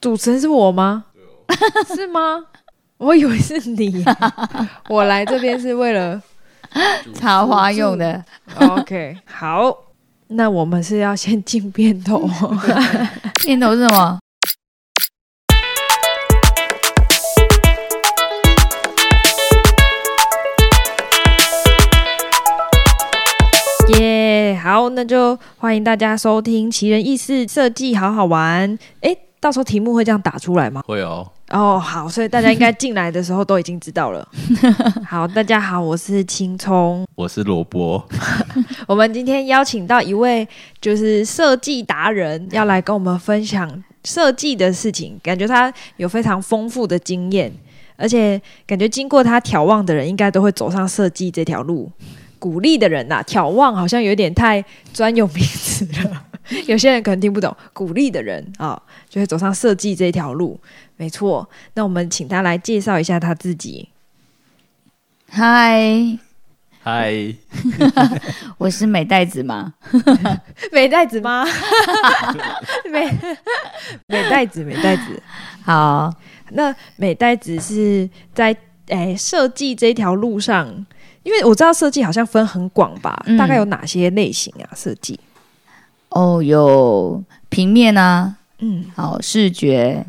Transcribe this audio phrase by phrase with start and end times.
[0.00, 1.04] 主持人是我吗？
[1.94, 2.42] 是吗？
[2.96, 4.02] 我以为是你。
[4.88, 6.20] 我来这边是为了
[7.14, 8.24] 插花用的。
[8.58, 9.70] OK，好，
[10.28, 12.26] 那我们是要先进片头。
[13.44, 14.18] 片头是什么？
[23.98, 28.78] 耶好，那就欢迎大家收听《奇人异事设计好好玩》。
[29.00, 30.82] 诶，到时候题目会这样打出来吗？
[30.86, 34.28] 会哦，哦，好，所以大家应该进来的时候都已经知道了。
[35.08, 37.06] 好，大家好，我是青葱。
[37.14, 38.06] 我是萝卜，
[38.86, 40.46] 我们今天邀请到一位
[40.78, 45.18] 就是设计达人，要来跟我们分享设计的事情。
[45.22, 47.50] 感觉他有非常丰富的经验，
[47.96, 51.90] 而且感觉经过他眺望的人，应该都会走上设计这条路。
[52.38, 54.62] 鼓励的人呐、眺望好像有点太
[54.94, 56.24] 专有名词了，
[56.66, 57.56] 有些人可能听不懂。
[57.72, 60.58] 鼓励的人啊、就会走上设计这条路。
[60.96, 63.88] 没错，那我们请他来介绍一下他自己。
[65.28, 66.18] 嗨，
[66.82, 67.14] 嗨，
[68.58, 69.74] 我是美袋子吗。
[70.72, 71.46] 美袋子吗？
[72.90, 73.06] 美
[74.06, 75.22] 美袋子，美袋子。
[75.62, 76.12] 好，
[76.50, 78.54] 那美袋子是在
[78.88, 80.66] 诶设计这条路上，
[81.22, 84.68] 因为我知道设计好像分很广吧，嗯大概有哪些类型啊？
[84.74, 85.18] 设计，
[86.10, 90.04] 哦，有平面啊，嗯，好视觉，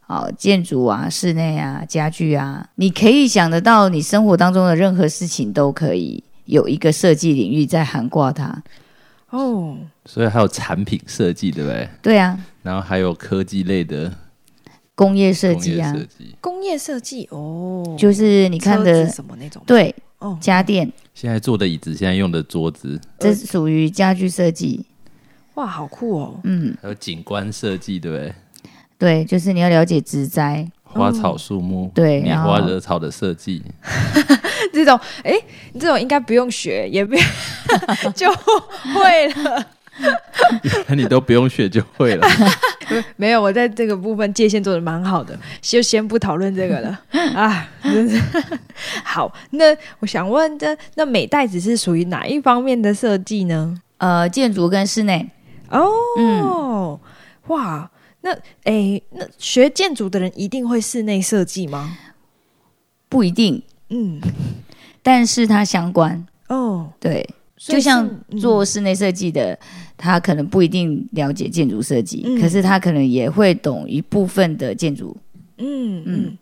[0.00, 8.62] 好建筑啊，室内啊，家具啊，你可以想得到，你生活当中的任何事情都可以有一个设计领域在涵挂它。
[9.30, 11.88] 哦，所以还有产品设计，对不对？
[12.02, 14.12] 对啊，然后还有科技类的
[14.94, 15.92] 工业设计啊，
[16.40, 17.26] 工业设计。
[17.30, 24.84] 哦，就是你看的什么那种，，对哦，家电，现在坐的椅子，现在用的桌子，这是属于家具设计。
[25.54, 28.34] 哇，好酷哦，嗯，还有景观设计，对不对？
[28.98, 33.62] 对，就是你要了解植栽，花草树木，米对然后花惹草的设计，
[34.72, 35.34] 这种，哎，
[35.78, 37.14] 这种应该不用学，也不
[38.14, 39.66] 就会了。
[40.96, 42.26] 你都不用学就会了。
[43.16, 47.00] 没有，我在这个部分界限做的蛮好的，就先不讨论这个了
[47.34, 47.68] 啊。
[47.82, 48.18] 真是
[49.04, 49.64] 好，那
[49.98, 53.78] 我想问，这那美袋子是属于哪一方面的设计呢？
[53.98, 55.28] 呃，建筑跟室内。
[55.72, 57.00] 哦，嗯
[57.48, 57.90] 哇，
[58.20, 58.30] 那
[58.64, 61.96] 诶，那学建筑的人一定会室内设计吗？
[63.08, 64.20] 不一定，嗯，
[65.02, 66.26] 但是它相关。
[66.48, 69.58] 哦，对，就像嗯做室内设计的，
[69.96, 75.16] 他可能不一定了解建筑设计，嗯可是他可能也会懂一部分的建筑。
[75.58, 76.38] 嗯嗯嗯。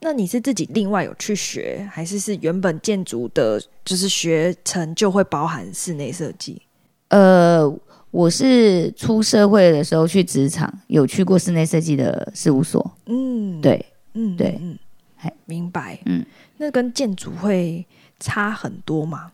[0.00, 6.62] 那你是自己另外有去学，还是是原本建筑的，就是学程就会包含室内设计？
[7.08, 7.68] 呃，
[8.10, 12.94] 我是出社会的时候去职场，有去过室内设计的事务所。
[13.06, 14.78] 嗯，对，嗯，对嗯
[15.16, 15.98] 嗨，明白。
[16.06, 16.24] 嗯，
[16.56, 17.84] 那跟建筑会
[18.18, 19.30] 差很多吗？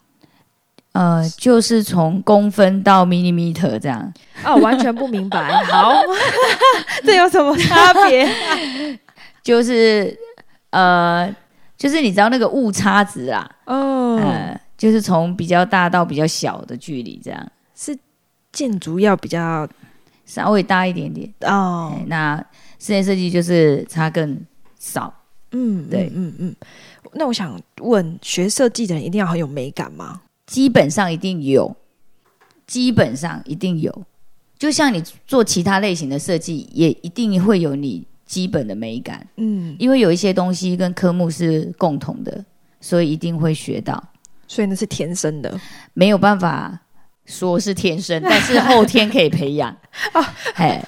[0.93, 4.13] 呃，就是从公分到 millimeter 这样。
[4.45, 5.53] 哦，完全不明白。
[5.67, 5.93] 好，
[7.05, 8.29] 这有什么差别？
[9.43, 10.17] 就是
[10.71, 11.34] 呃，
[11.77, 17.97] 就是你知道那个误差值啊，哦，呃，就是从比较大到比较小的距离这样，是
[18.54, 19.69] 建筑要比较
[20.25, 21.31] 稍微大一点点。
[21.42, 22.47] 哦哎，那
[22.78, 24.41] 室内设计就是差更
[24.78, 25.12] 少。
[25.50, 26.56] 嗯，对嗯嗯嗯。
[27.12, 30.22] 那我想问，学设计的人一定要很有美感吗？
[30.47, 31.76] 基本上一定有，
[32.66, 34.03] 基本上一定有。
[34.59, 42.44] 就像你做其他类型的设计，也一定会有你基本的美感，嗯，因为有一些东西跟科目是共同的，
[42.81, 44.03] 所以一定会学到。
[44.47, 45.59] 所以那是天生的。
[45.92, 46.78] 没有办法
[47.27, 49.75] 说是天生，但是后天可以培养。
[50.55, 50.81] 嘿，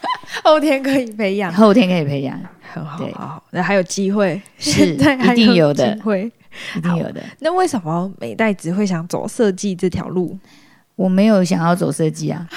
[0.45, 2.41] 后天可以培养，后天可以培养，
[2.73, 3.45] 很好，对好好。
[3.51, 6.31] 那还有机会，是 一定有的机会。
[6.75, 7.23] 一定有的。
[7.41, 10.39] 那为什么美代子会想走设计这条路？
[10.95, 12.49] 我没有想要走设计啊，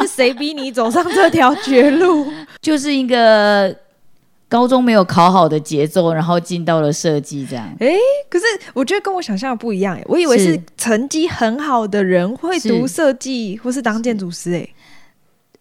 [0.00, 2.32] 是谁逼你走上这条绝路？
[2.62, 3.76] 就是一个
[4.50, 7.64] 高中没有考好的节奏，然后进到了设计这样。
[7.78, 7.94] 哎
[8.28, 8.44] 可是
[8.74, 14.68] 我觉得跟我想象的不一样哎，我以为是是成绩很好的人会读是设计或是当建筑师哎。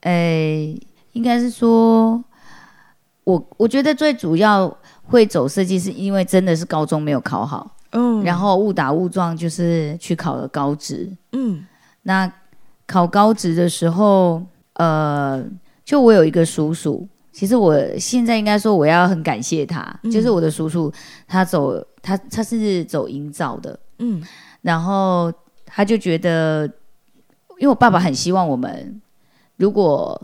[0.01, 0.81] 诶，
[1.11, 2.23] 应该是说，
[3.25, 11.07] 我我觉得最主要会走设计，是因为真的是高中没有考好，嗯然后误打误撞就是去考了高职。
[11.33, 11.63] 嗯
[12.01, 12.31] 那
[12.87, 14.41] 考高职的时候，
[14.73, 15.45] 呃，
[15.85, 17.07] 就我有一个叔叔，
[17.39, 20.11] 其实我现在应该说我要很感谢他，嗯。
[20.11, 20.91] 就是我的叔叔，
[21.25, 24.21] 他走他他是走营造的，嗯。
[24.61, 25.31] 然后
[25.65, 26.65] 他就觉得，
[27.57, 29.01] 因为我爸爸很希望我们
[29.55, 30.21] 如果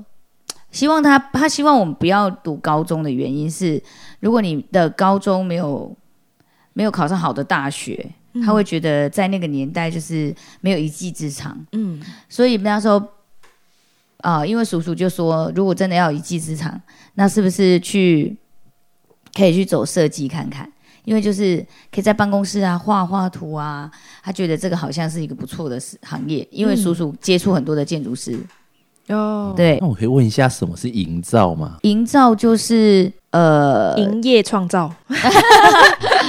[0.71, 3.81] 希望他他希望我们不要读高中的原因是，
[4.19, 5.95] 如果你的高中没有
[6.73, 8.11] 没有考上好的大学，
[8.45, 11.57] 他会觉得在那个年代就是没有一技之长。
[11.71, 12.01] 嗯。
[12.27, 13.01] 所以那时候
[14.25, 16.81] 啊、因为叔叔就说，如果真的要有一技之长，
[17.13, 18.35] 那是不是去
[19.35, 20.67] 可以去走设计看看？
[21.03, 23.91] 因为就是可以在办公室啊画画图啊，
[24.23, 26.47] 他觉得这个好像是一个不错的事行业。
[26.49, 28.35] 因为叔叔接触很多的建筑师，
[29.09, 31.77] 哦，对那，我可以问一下，什么是营造吗？
[31.83, 34.91] 营造就是呃，营业创造，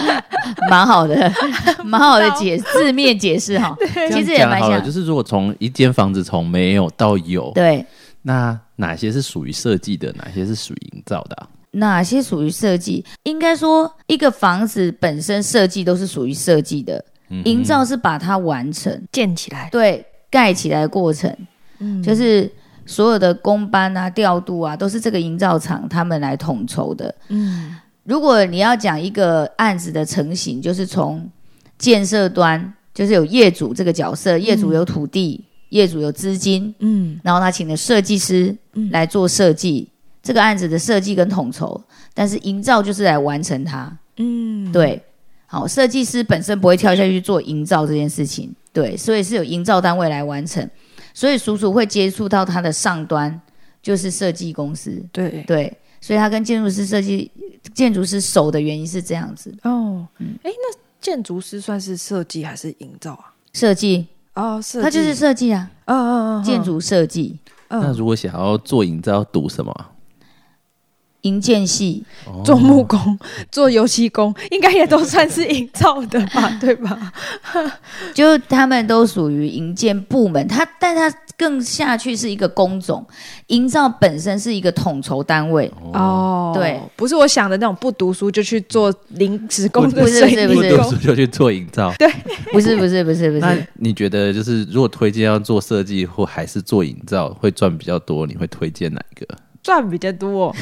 [0.71, 1.33] 蛮好的，
[1.85, 3.77] 蛮好的解字面解释哈。
[4.13, 7.85] 其实也蛮好就，是如果从一间房子从没有到有，对，
[8.23, 13.05] 那哪些是属于设计的，哪些是属于营造的啊、哪些属于设计？
[13.25, 17.05] 应该说，一个房子本身设计都是属于设计的，
[17.45, 21.35] 营造是把它完成，建起来，对，盖起来的过程，
[21.79, 22.51] 嗯，就是
[22.85, 27.15] 所有的工班啊、调度啊，都是这个营造厂他们来统筹的。
[27.29, 31.29] 嗯如果你要讲一个案子的成型，就是从
[31.77, 37.21] 建设端，就是有业主这个角色，业主有土地，业主有资金，嗯。
[37.25, 39.89] 然后他请了设计师嗯来做设计，
[40.23, 41.81] 这个案子的设计跟统筹，
[42.15, 43.99] 但是营造就是来完成它。
[44.19, 45.03] 嗯，对，
[45.47, 50.67] 好，设计师本身不会跳下去做营造这件事情，对，所以是有营造单位来完成，
[51.13, 53.39] 所以叔叔会接触到他的上端，
[53.83, 57.31] 就是设计公司，对，对，所以他跟建筑师设计
[57.75, 60.39] 建筑师熟的原因是这样子，哦，嗯。
[60.43, 63.33] 哎，那建筑师算是设计还是营造啊？
[63.53, 67.39] 设计，哦，设计，他就是设计啊，嗯嗯嗯，建筑设计，
[67.69, 69.91] 那嗯，如果想要做营造，要读什么啊？
[71.23, 73.19] 营建系，哦做木工、
[73.51, 77.13] 做油漆工，应该也都算是营造的吧， 对吧？
[78.15, 83.07] 就他们都属于营建部门，他但他更下去是一个工种，
[83.49, 91.93] 营造本身是一个统筹单位，哦，对，不是我想的那种不读书就去做临时工的不是不是不是不读书就去做营造。
[91.99, 92.09] 对
[92.53, 98.27] 不是不是不是不是那是，你觉得，就是如果推荐要做设计或还是做营造，会赚比较多？
[98.27, 99.27] 你会推荐哪一个？
[99.67, 100.55] 赚比较多。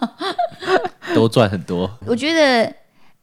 [1.16, 1.90] 都赚很多。
[2.04, 2.70] 我觉得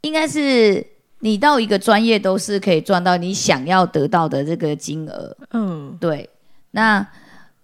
[0.02, 0.84] 应该是
[1.20, 5.38] 你到一个专业都是可以赚到你想要得到的这个金额。
[5.52, 6.28] 嗯对，
[6.72, 7.08] 那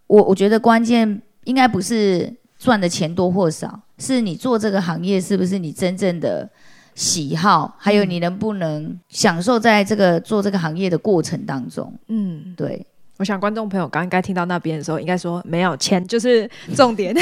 [0.06, 6.48] 我我觉得关键应该不是赚的钱多或少，是你做这个行业是不是你真正的
[6.94, 11.92] 喜好，还有你能不能享受在这个做这个行业的过程当中。
[12.10, 12.86] 嗯，对，
[13.20, 17.22] 我想观众朋友刚应该听到那边的时候，应该说没有钱就是重点， 我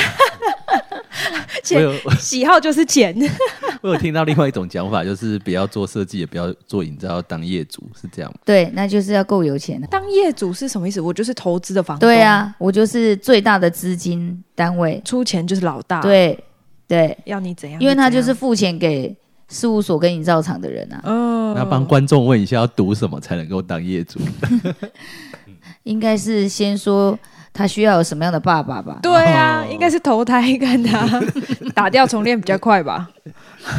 [1.63, 3.15] 钱有喜好就是钱。
[3.81, 8.38] 我有听到另外一种讲法，就是不要做设计，也不要做营造，要当业主，是这样吗？
[8.45, 9.88] 对，那就是要够有钱啊。
[9.89, 11.01] 当业主是什么意思？
[11.01, 15.01] 我就是投资的房东，对，啊，我就是最大的资金单位。
[15.03, 16.38] 出钱就是老大，，对
[16.88, 17.81] 对，要你怎样？
[17.81, 19.15] 因为他就是付钱给
[19.47, 24.19] 事务所跟营造厂的人啊，嗯，那帮观众问一下，要读什么才能够当业主？
[25.87, 27.17] 应该是先说
[27.53, 28.99] 他需要有什么样的爸爸吧。
[29.01, 31.21] 对啊，应该是投胎看他
[31.73, 33.09] 打掉重练比较快吧？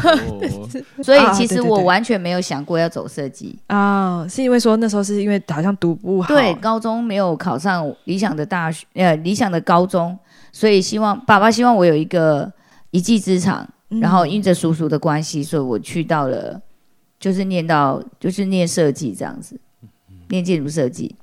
[0.02, 0.69] 哦。
[1.02, 3.58] 所以啊其实我完全没有想过要走设计。
[3.69, 10.19] 啊，是因为说那时候是因为好像读不好，对，高中没有考上理想的大学，呃，理想的高中，
[10.52, 12.50] 所以希望爸爸希望我有一个
[12.90, 14.00] 一技之长，嗯。
[14.00, 16.60] 然后因着叔叔的关系，所以我去到了，
[17.20, 19.58] 就是念到就是念设计这样子，
[20.29, 21.15] 念建筑设计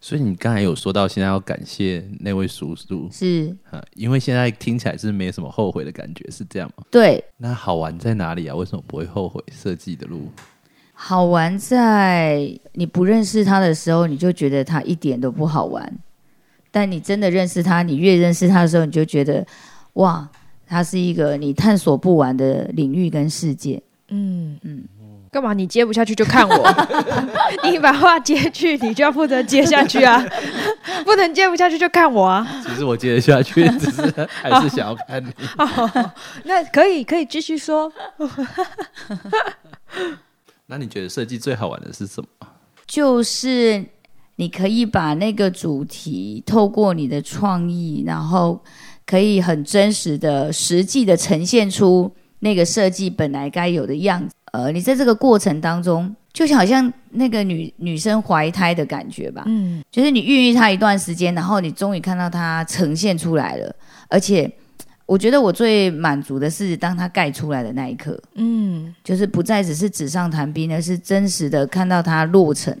[0.00, 6.84] 所以你刚才有说到，现在要感谢那位叔叔是啊，因为现在听起来是没什么后悔的感觉，是这样吗？
[6.90, 7.22] 对。
[7.36, 8.54] 那好玩在哪里啊？
[8.56, 10.22] 为什么不会后悔设计的路？
[10.94, 15.98] 好玩在你不认识他的时候，你就觉得他一点都不好玩。
[16.70, 19.46] 但你真的认识他，你越认识他的时候，你就觉得
[19.94, 20.26] 哇，
[20.66, 23.82] 他是一个你探索不完的领域跟世界。
[24.08, 24.84] 嗯嗯，
[25.30, 25.52] 干嘛？
[25.54, 26.74] 你接不下去就看我，
[27.62, 30.20] 你把话接去，你就要负责接下去啊，
[31.04, 32.46] 不能接不下去就看我啊。
[32.66, 35.32] 其实我接得下去，只是还是想要看你。
[36.44, 37.92] 那可以可以继续说，
[40.66, 42.28] 那你觉得设计最好玩的是什么？
[42.86, 43.84] 就是
[44.34, 48.60] 你可以把那个主题透过你的创意，然后
[49.06, 54.34] 可以很真实的、实际的呈现出那个设计本来该有的样子。
[54.52, 63.74] 呃，你在这个过程当中，就好像那个女女生怀胎的感觉吧，嗯就是你孕育她一段时间，然后你终于看到她呈现出来了，
[64.08, 64.50] 而且
[65.06, 68.20] 我觉得我最满足的是当她盖出来的那一刻。
[68.34, 72.76] 嗯就是不再只是纸上谈兵，而是真实的看到她落成。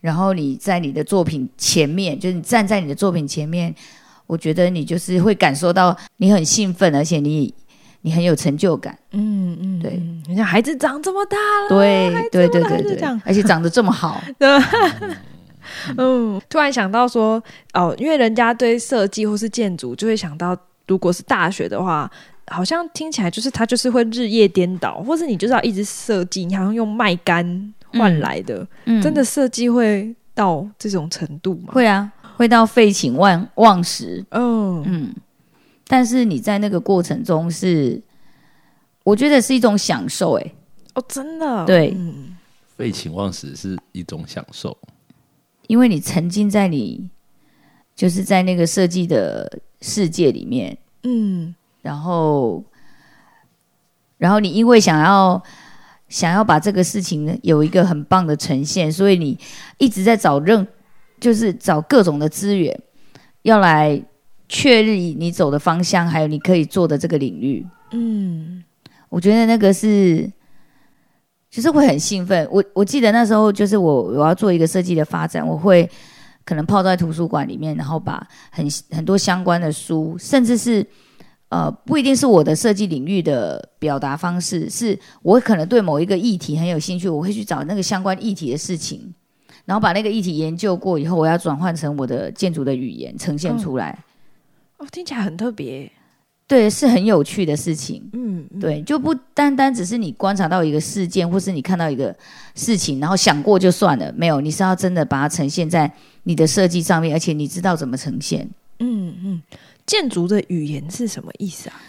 [0.00, 3.74] 然后你在你的作品前面，就是你站在你的作品前面，
[4.26, 7.52] 我觉得你就是会感受到你很兴奋，而且你
[8.06, 8.96] 你很有成就感。
[9.10, 9.94] 嗯嗯，对。
[9.96, 14.22] 嗯，你看孩子长这么大了，对对对对对而且长得这么好，
[15.98, 17.42] 嗯，突然想到说，
[17.74, 22.08] 哦，因为人家对设计或是建筑就会想到，如果是大学的话，
[22.46, 29.02] 好像听起来就是他就是会日夜颠倒，或是你就是要一直设计，你好像用麦秆换来的，嗯。
[29.02, 34.24] 真的设计会到这种程度吗？，会啊，会到废寝忘忘食。
[34.30, 34.80] 嗯。
[34.86, 35.14] 嗯，
[35.86, 38.02] 但是你在那个过程中是，
[39.04, 40.54] 我觉得是一种享受、欸。
[40.94, 42.36] 哦，真的，对嗯
[42.76, 44.76] 废寝忘食是一种享受。
[45.66, 47.10] 因为你沉浸在你
[47.94, 52.64] 就是在那个设计的世界里面，嗯然后，
[54.18, 55.42] 然后你因为想要
[56.08, 59.38] 想要把这个事情呢有一个很棒的呈现，所以你
[59.78, 60.66] 一直在找任
[61.20, 62.80] 就是找各种的资源，
[63.42, 64.02] 要来
[64.48, 67.66] 确认你走的方向，还有你可以做的这个领域。
[67.92, 68.62] 嗯
[69.08, 70.30] 我觉得那个是，
[71.48, 72.46] 就是会很兴奋。
[72.50, 75.88] 我我记得那时候就是我我要做一个设计的发展，我会
[76.44, 80.84] 可能泡在图书馆里面，然后把很很多相关的书，甚至是
[81.48, 89.14] 呃不一定是我的设计领域的表达方式，是我可能对某一个议题很有兴趣，我会去找那个相关议题的事情，
[89.64, 93.96] 然后把那个议题研究过以后，我要转换成我的建筑的语言呈现出来。
[94.78, 95.90] 哦，听起来很特别，
[96.46, 98.08] 对，是很有趣的事情。
[98.12, 102.14] 嗯，嗯，对，就不单单只是你观察到一个事件，或是你看到一个
[102.54, 105.90] 事情，然后想过就算了，没有，你是要真的把它呈现在
[106.24, 108.48] 你的设计上面，而且你知道怎么呈现。
[108.78, 109.42] 嗯嗯，
[109.86, 111.80] 建筑的语言是什么意思啊？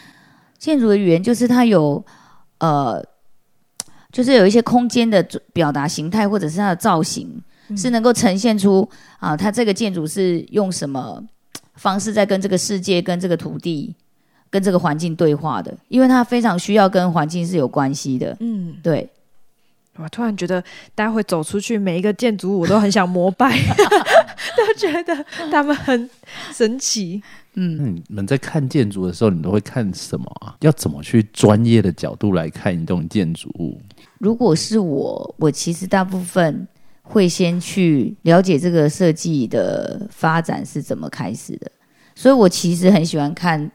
[0.57, 2.03] 建筑的语言就是它有
[2.59, 3.03] 呃，
[4.11, 7.43] 就是有一些空间的表达形态，或者是它的造型，
[7.75, 8.89] 是能够呈现出
[9.19, 11.21] 啊，它这个建筑是用什么
[11.77, 13.95] 方式在跟这个世界、跟这个土地、
[14.49, 18.35] 跟这个环境对话的，因为它非常需要跟环境是有关系的。
[18.41, 19.09] 嗯，对，
[19.95, 23.57] 我突然觉得，待会走出去每一个建筑物，我都很想膜拜，
[24.57, 26.09] 都觉得他们很
[26.53, 27.21] 神奇。
[27.53, 27.77] 嗯。
[27.77, 30.55] 那你们在看建筑的时候，你都会看什么啊？
[30.61, 33.79] 要怎么去专业的角度来看一栋建筑物？
[34.19, 36.67] 如果是我，我其实大部分
[37.09, 41.71] 会先去了解这个设计的发展是怎么开始的，
[42.13, 43.71] 所以我其实很喜欢看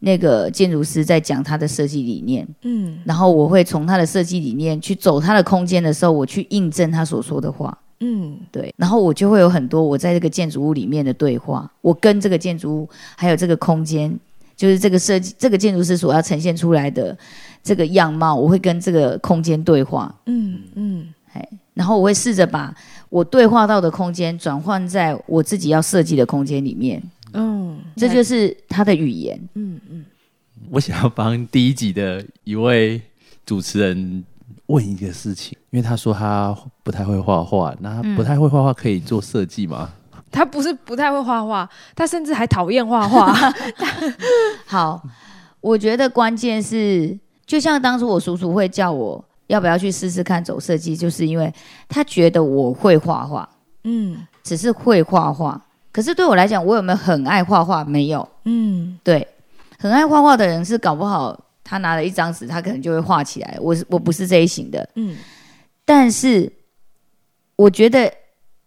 [0.00, 2.98] 那个建筑师在讲他的设计理念，嗯。
[3.04, 7.76] 然后我会从他的设计理念去走他的空间的时候，我去印证他所说的话。
[8.00, 8.36] 嗯。
[8.52, 14.14] 对，然后我就会有很多我在这个建筑物里面的对话，我跟这个建筑物还有这个空间，
[14.54, 17.16] 就是这个设计这个建筑师所要呈现出来的
[17.62, 21.14] 这个样貌，我会跟这个空间对话，嗯嗯
[21.72, 22.74] 然后我会试着把
[23.08, 29.40] 我对话到的空间转换在我自己要设计的空间里面，嗯，这就是他的语言。
[29.54, 30.04] 嗯嗯
[30.70, 33.00] 我想要帮第一集的一位
[33.44, 34.24] 主持人
[34.66, 39.90] 问一个事情，因为他说他不太会画画，那他不太会画画可以做设计吗？
[40.30, 43.32] 他不是不太会画画，他甚至还讨厌画画。
[44.66, 45.02] 好，
[45.60, 51.52] 我觉得关键是，就像当初我叔叔会叫我要不要去试试看走设计，就是因为
[51.88, 53.48] 他觉得我会画画，
[53.84, 55.60] 嗯只是会画画。
[55.92, 57.84] 可是对我来讲，我有没有很爱画画？
[57.84, 58.28] 没有。
[58.44, 59.26] 嗯对，
[59.78, 63.56] 很爱画画的人是搞不好他拿了一张纸，他可能就会画起来。
[63.60, 65.16] 我是我不是这一型的，嗯
[65.84, 66.50] 但是
[67.56, 68.12] 我觉得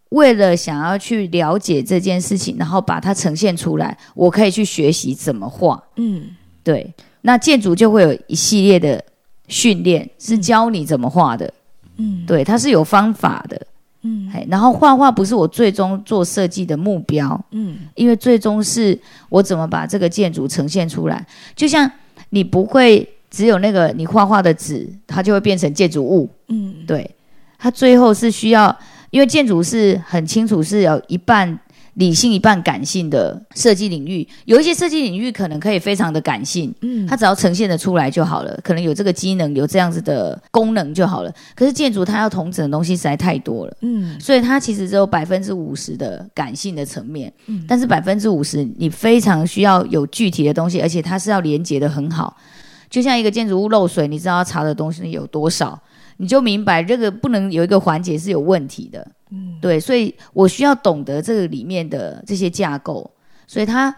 [0.09, 5.83] 为了想要去了解这件事情，然后把它呈现出来，我可以去学习怎么画。
[5.97, 6.29] 嗯
[6.63, 9.03] 对，那建筑就会有一系列的
[9.47, 11.51] 训练，是教你怎么画的。
[11.97, 13.59] 嗯对，它是有方法的。
[14.03, 18.97] 嗯嘿，然后画画不是我最终做设计的目标，嗯因为最终是
[19.29, 21.25] 我怎么把这个建筑呈现出来。
[21.55, 21.89] 就像
[22.29, 26.29] 你不会只有那个你画画的纸，它就会变成建筑物。
[26.49, 27.09] 嗯对，
[27.57, 28.73] 它最后是需要，
[29.09, 31.59] 因为建筑是很清楚是有一半
[31.97, 41.33] 理性一半感性的设计领域，有一些设计领域可能可以非常的感性，嗯，它只要呈现的出来就好了，可能有这个机能，有这样子的功能就好了。
[41.55, 43.75] 可是建筑它要同整的东西实在太多了。
[43.81, 52.37] 嗯所以它其实只有百分之五十的感性的层面，嗯但是百分之五十你非常需要有具体的东西，而且它是要连接的很好。
[52.91, 55.77] 就像一个建筑物漏水，你知道要查的东西有多少，
[56.17, 59.05] 你就明白这个不能有一个环节是有问题的。
[59.31, 63.09] 嗯对，所以我需要懂得这个里面的这些架构，
[63.47, 63.93] 所以它，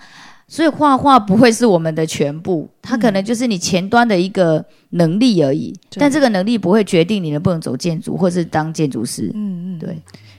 [0.48, 9.32] 所以画画不会是我们的全部，它可能就是你前端的一个能力而已，对但这个能力不会决定你能不能走建筑或是当建筑师。
[9.36, 9.98] 嗯嗯，对，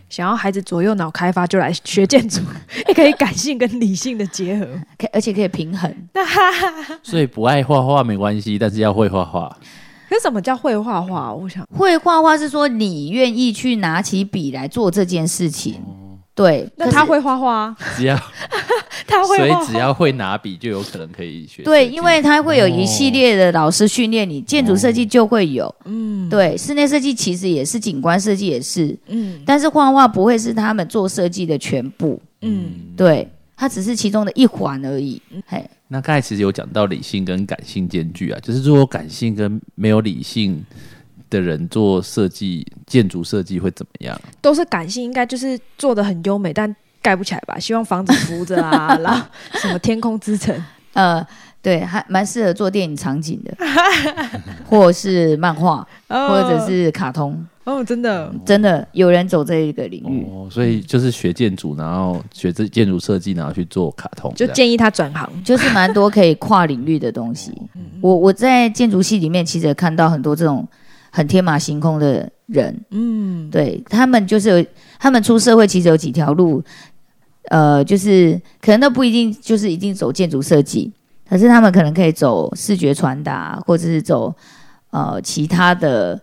[0.09, 2.41] 想要孩子左右脑开发，就来学建筑，
[2.89, 4.67] 也可以感性跟理性的结合。
[4.99, 5.95] 可而且可以平衡。
[7.03, 9.57] 所以不爱画画没关系，但是要会画画。
[10.11, 11.33] 可是什么叫会画画？
[11.33, 15.77] 我想，会画画是说你愿意去拿起笔来做这件事情，
[16.35, 16.69] 对。
[16.77, 18.17] 那他会画画啊，只要
[19.07, 19.67] 他会所以。
[19.67, 21.63] 只要会拿笔，就有可能可以学。
[21.63, 26.29] 对，因为他会有一系列的老师训练你，建筑设计就会有，嗯。
[26.29, 29.41] 对，室内设计其实也是，景观设计也是，嗯。
[29.47, 35.23] 但是画画不会是他们做设计的全部，嗯，对，它只是其中的一环而已。
[35.47, 40.65] 嘿，那刚才其实有讲到理性跟感性兼具啊，就是如果感性跟没有理性
[41.29, 44.21] 的人做设计，建筑设计会怎么样？
[44.41, 47.59] 都是感性，应该就是做的很优美，但盖不起来吧？
[47.59, 50.55] 希望房子扶着啊， 然后什么天空之城，
[50.93, 51.27] 呃，
[51.61, 53.57] 对，还蛮适合做电影场景的，
[54.65, 60.27] 或是漫画，或者是卡通，哦，真的，真的有人走这一个领域。
[60.31, 65.31] 哦，所以就是学建筑，然后学这建筑设计，然后去做卡通，就建议他转行。
[65.45, 67.53] 就是蛮多可以跨领域的东西。
[68.01, 70.67] 我我在建筑系里面其实也看到很多这种
[71.11, 74.67] 很天马行空的人，嗯，对他们就是有
[74.99, 76.63] 他们出社会其实有几条路，
[77.51, 80.91] 呃，就是可能都不一定就是一定走建筑设计，
[81.29, 84.35] 可是他们可能可以走视觉传达，或者是走
[84.91, 86.21] 呃其他的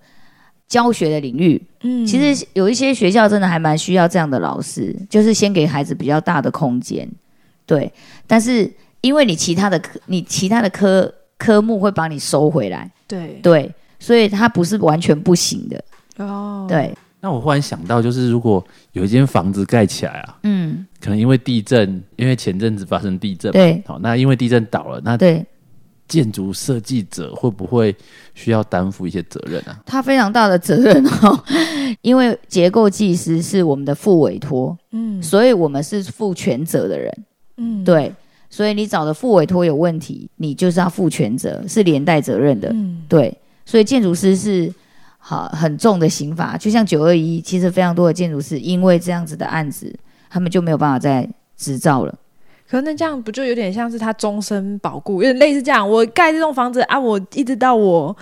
[0.67, 1.61] 教学的领域。
[1.81, 2.05] 嗯。
[2.05, 7.07] 其实有一些学校真的还蛮需要这样的老师，就是先给孩子比较大的空间，
[7.65, 7.91] 对。
[8.25, 8.71] 但是
[9.01, 13.39] 因为你其他的科，你其他的科科目会把你收回来，对。
[13.41, 15.83] 对，所以它不是完全不行的，
[16.17, 23.83] 哦，对，那我忽然想到，就是如果有一间房子盖起来啊，嗯，可能因为地震，因为前阵子发生地震嘛，对。
[23.85, 25.45] 好，那因为地震倒了，那对，
[26.07, 27.95] 建筑设计者会不会
[28.33, 29.79] 需要担负一些责任啊？
[29.85, 31.43] 他非常大的责任哦，
[32.01, 37.25] 因为结构技师是我们的副委托，嗯所以我们是负全责的人，
[37.57, 38.13] 嗯，对。
[38.49, 42.69] 所以你找的副委托有问题，你就是要负全责，是连带责任的。
[42.71, 44.73] 嗯对，所以建筑师是
[45.17, 49.93] 好很重的刑罚，就像九二一，其实非常多的建筑师因为这样子的案子，
[50.29, 52.15] 他们就没有办法再执照了。
[52.69, 55.89] 可是那这样不就有点像是他终身保固，有点类似这样。
[55.89, 58.15] 我盖这栋房子啊，我一直到我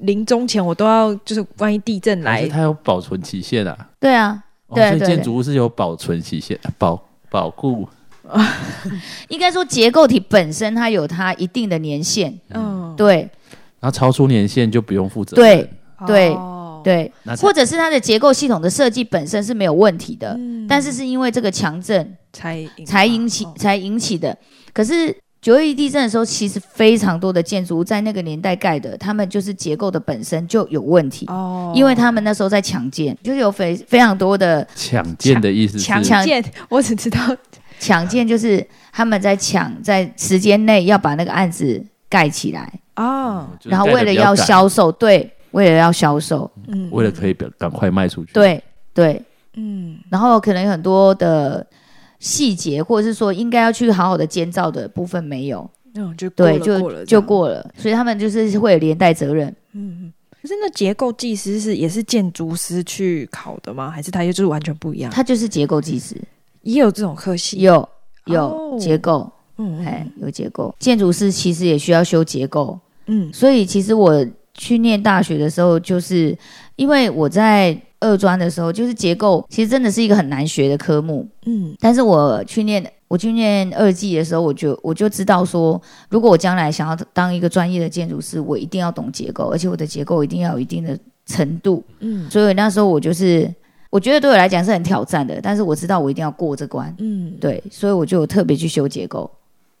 [0.00, 3.76] 临终前，我都要就是万一地震来，它有保存期限啊？
[3.98, 7.88] 对啊，哦、所以对对建筑物是有保存期限，啊 保保固
[9.28, 13.28] 应该说结构体本身它有它一定的年限，嗯，对。
[13.78, 15.36] 然后超出年限就不用负责。
[15.36, 15.70] 对，
[16.06, 20.66] 对哦，对，或者是它的结构系统的设计本身是没有问题的，嗯。
[20.66, 23.54] 但是是因为这个强震才才引起哦。
[23.56, 24.36] 才引起的。
[24.72, 35.84] 可是九二一地震的时候，其实非常多的建筑物在那个年代盖的，他们就是结构的本身就有问题，哦，因为他们那时候在抢建，就是有非非常多的抢建的意思是。
[35.84, 37.18] 强强建，我只知道
[37.78, 49.22] 抢建，就是他们在抢在时间内要把那个案子盖起来，哦，然后为了要销售，对，为了要销售，嗯，为了可以赶赶快卖出去。，对对，
[49.54, 49.98] 嗯。
[50.10, 51.64] 然后可能有很多的
[52.18, 59.48] 细节，或者是说应该要去好好的监造的部分没有，嗯，就对，就就，过了，所以他们就是会有连带责任。
[59.72, 60.12] 嗯嗯。
[60.40, 63.90] 可是那结构技师是也是建筑师去考的吗？
[63.90, 65.10] 还是他就是完全不一样？
[65.10, 66.14] 他就是结构技师，
[66.62, 67.88] 也有这种科系，有哦
[68.26, 70.72] 有结构，嗯哎，有结构。
[70.78, 74.24] 建筑师其实也需要修结构，嗯所以其实我
[74.54, 76.36] 去念大学的时候，就是
[76.76, 81.28] 因为我在二专的时候，就是结构其实真的是一个很难学的科目。
[81.44, 91.84] 嗯但是我去念我去念二技的时候，我就我就知道说，如果我将来想要当一个专业的建筑师，我一定要懂结构，而且我的结构一定要有一定的程度。
[92.00, 93.52] 嗯所以那时候我就是，
[93.90, 99.30] 我觉得对我来讲是很挑战的，但是我知道我一定要过这关，嗯，对，所以我就特别去修结构。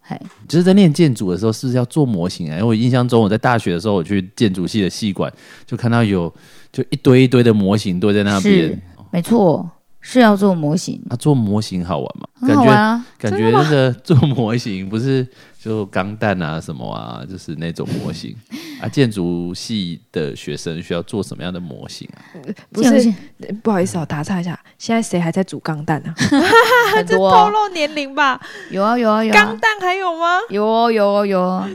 [0.08, 2.54] 嘿，就是在念建筑的时候，是不是要做模型啊？
[2.54, 5.32] 因为我印象中，我在大学的时候，我去建筑系的系馆，
[5.66, 6.32] 就看到有
[6.76, 8.78] 就一堆一堆的模型堆在那边。
[9.10, 9.66] 没错，
[10.00, 12.28] 是要做模型，啊，做模型好玩吗？
[12.40, 13.06] 很感觉好玩啊。
[13.18, 15.26] 感觉那个 做模型不是
[15.58, 18.36] 就钢弹啊什么啊，就是那种模型
[18.82, 18.86] 啊。
[18.88, 22.20] 建筑系的学生需要做什么样的模型啊？
[22.70, 23.14] 不是
[23.62, 26.14] 不好意思啊，打岔一下，现在谁还在煮钢弹啊？
[26.94, 28.38] 很多透哦、露年龄吧？
[28.70, 30.26] 有啊有啊有啊钢弹还有吗？
[30.50, 31.66] 有哦有哦有哦。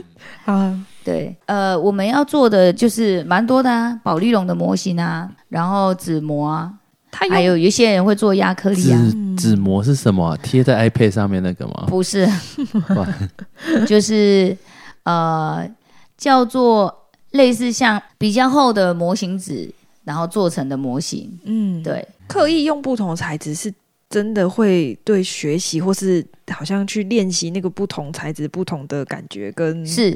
[0.44, 6.72] 啊，对，呃，我们要做的就是蛮多的啊，宝丽龙的模型啊，然后纸模啊，
[7.10, 9.00] 他还有有一些人会做亚克力啊，
[9.36, 10.38] 纸纸模是什么啊？
[10.42, 11.84] 贴在 iPad 上面那个吗？
[11.88, 12.28] 不是
[12.96, 13.06] 哇，
[13.86, 14.56] 就是
[15.04, 15.68] 呃
[16.16, 16.92] 叫做
[17.30, 19.72] 类似像比较厚的模型纸，
[20.04, 21.30] 然后做成的模型。
[21.44, 23.72] 嗯，对，刻意用不同材质是
[24.12, 30.10] 真的会对学习或是好像去练习那个不同材质不同的感觉跟是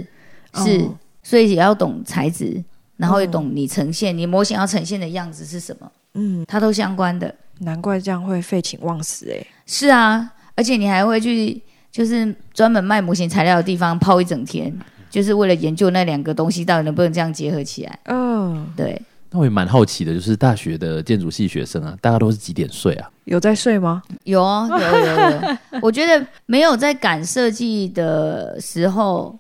[0.55, 2.63] 是，哦所以也要懂材质，
[2.99, 7.35] 然后也嗯懂你呈现你模型要呈现的样子是什么，嗯，它都相关的。
[7.61, 14.71] 难怪这样会废寝忘食哎、是啊，而且你还会去就是专门卖模型材料的地方泡一整天，
[15.09, 17.99] 就是为了研究那两个东西到底能不能这样结合起来。
[18.05, 19.01] 嗯，对，
[19.37, 23.11] 那我也蛮好奇的，就是大学的建筑系学生啊，大家都是几点睡啊？
[23.25, 24.03] 有在睡吗？
[24.25, 29.39] 有啊有有有，我觉得没有在赶设计的时候，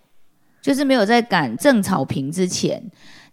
[0.60, 2.82] 就是没有在赶正草坪之前，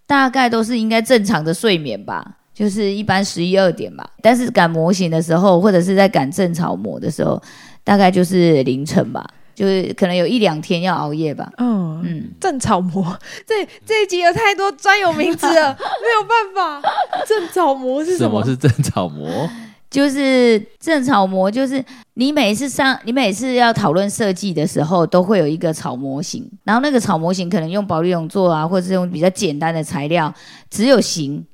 [0.07, 4.09] 大概都是应该正常的睡眠吧，就是一般十一二点吧。
[4.21, 7.41] 但是赶模型的时候，或者是在赶正草模的时候，
[7.83, 11.51] 大概就是凌晨吧，就是可能有一两天要熬夜吧。
[11.57, 13.03] 嗯，嗯，正草模，
[13.45, 16.89] 这这一集有太多专有名词了， 没有办法。
[17.27, 18.43] 正草模是什么？
[18.43, 19.49] 什么是正草模？
[19.89, 21.83] 就是正草模，就是
[22.15, 30.33] 你每次上，你每次要讨论设计的时候，都会有一个草模型，然后那个草模型可能用保利龙做啊，或者是用比较简单的材料，
[30.71, 31.45] 只有形，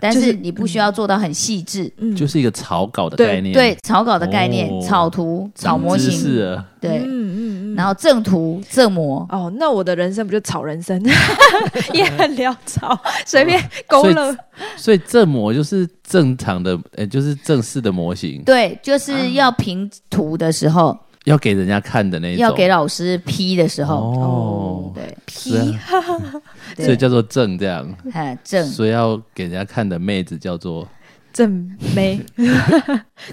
[0.00, 1.92] 但是是你不需要做到很细致。
[1.98, 2.14] 嗯。
[2.16, 7.74] 就是一个草稿的概念，对，草稿的概念、哦草图、草模型，了对，嗯嗯嗯。
[7.74, 11.02] 然后正图、正模，哦，那我的人生不就草人生，
[11.92, 14.36] 也很潦草，随便勾勒。
[14.76, 26.42] 所以正模就是正常的，呃，就是正式的模型，对，就是要平图的时候，要给人家看的那种，要给老师批的时候，哦，对，是啊
[26.76, 30.86] 对所以叫做正这样， 哎，正所以要给人家看的妹子叫做
[31.32, 32.20] 正妹，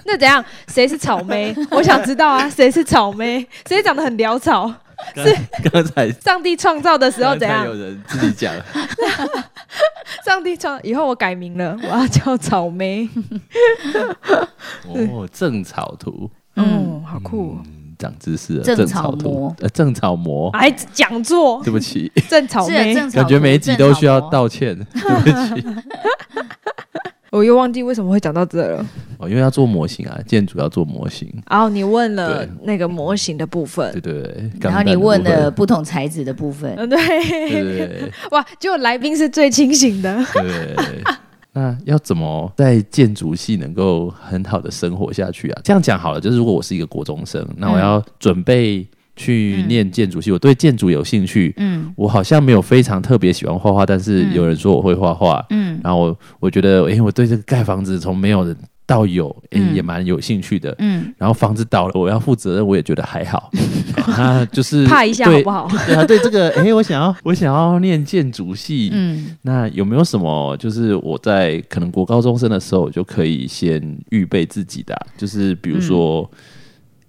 [0.06, 0.44] 那怎样？
[0.68, 1.56] 谁是草莓？
[1.72, 3.46] 我想知道啊，谁是草莓？
[3.68, 4.72] 谁长得很潦草？
[5.16, 5.34] 是
[5.72, 7.74] 刚才上帝创造的时候怎样有？
[7.74, 8.54] 人自己讲，
[10.26, 13.08] 上帝创以后我改名了，我要叫草莓。
[14.86, 17.64] 哦，正草图，嗯，好酷、哦。
[17.66, 25.66] 嗯长知识了，正草草模图，呃，正草模， 哎，讲座 对不起， 正草莓，感觉每一集都需要道歉，对不起，
[27.32, 28.84] 我又忘记为什么会讲到这了。
[29.20, 40.26] 哦，因为要做模型啊，建筑要做模型，然后你问了那个模型的部分对，对对，然后你问了不同材质的部分，嗯，对，对对对哇，结果来宾是最清醒的。
[40.34, 41.04] 对对对。
[41.54, 45.62] 那要怎么在建筑系能够很好的生活下去啊？
[45.64, 51.92] 这样讲好了，就是如果我是一个国中生，那我要准备去念建筑系，我对建筑有兴趣，嗯。
[51.98, 54.34] 我好像没有非常特别喜欢画画，但是嗯。
[54.34, 55.80] 有人说我会画画，嗯。
[55.84, 58.46] 然后我我觉得，诶，我对这个盖房子从没有
[58.90, 59.34] 到有，
[59.76, 60.74] 也蛮有兴趣的。
[60.80, 63.52] 嗯，然后房子倒了，我要负责任，我也觉得还好。
[64.18, 65.70] 啊，就是 怕一下好对不好？
[65.86, 76.30] 对啊，对这个，诶，我想要我想要念建筑系，嗯那有没有什么就是我在可能国高中生的时候我就可以先预备自己的啊、就是比如说，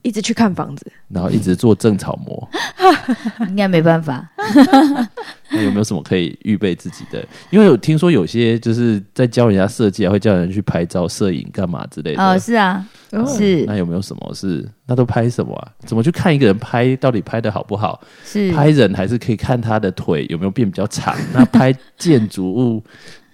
[0.03, 2.49] 一直去看房子，然后一直做正草模，
[3.49, 4.27] 应该没办法。
[5.53, 7.27] 那有没有什么可以预备自己的？
[7.51, 12.23] 因为有听说有些就是在教人家设计啊，会叫人去拍照、摄影干嘛之类的。
[12.23, 15.73] 哦，是啊，哦是那有没有什么是那都拍什么啊？
[15.85, 18.01] 怎么去看一个人拍到底拍的好不好？
[18.25, 21.17] 是拍人还是可以看他的腿有没有变比较长？
[21.35, 22.83] 那拍建筑物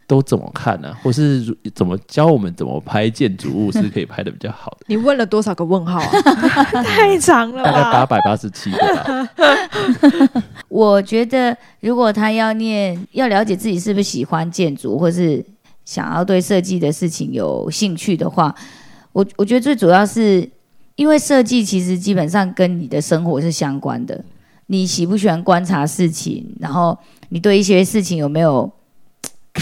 [0.07, 4.87] 都怎么看呢、或是如怎么教我们怎么拍建筑物是可以拍的比较好的？
[4.87, 6.23] 你问了多少个问号啊？
[6.85, 8.07] 太长了大概八吧？
[8.07, 9.29] 百八十七个吧。
[10.69, 15.45] 我觉得，如果他要念，要了解自己是不是喜欢建筑，或是
[15.85, 18.55] 想要对设计的事情有兴趣的话，
[19.13, 20.49] 我我觉得最主要是
[20.95, 24.25] 因为设计其实基本上跟你的生活是相关的。
[24.69, 26.97] 你喜不喜欢观察事情，然后
[27.29, 28.71] 你对一些事情有没有嘖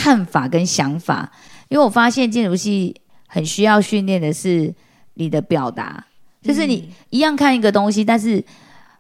[0.05, 1.33] 看法跟想法？
[1.69, 2.95] 因为我发现建筑系
[3.27, 4.75] 很需要训练的是
[5.15, 6.05] 你的表达，
[6.43, 8.45] 就是你一样看一个东西，但是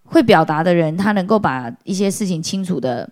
[0.04, 3.06] 会表达的人，他能够把一些事情清楚的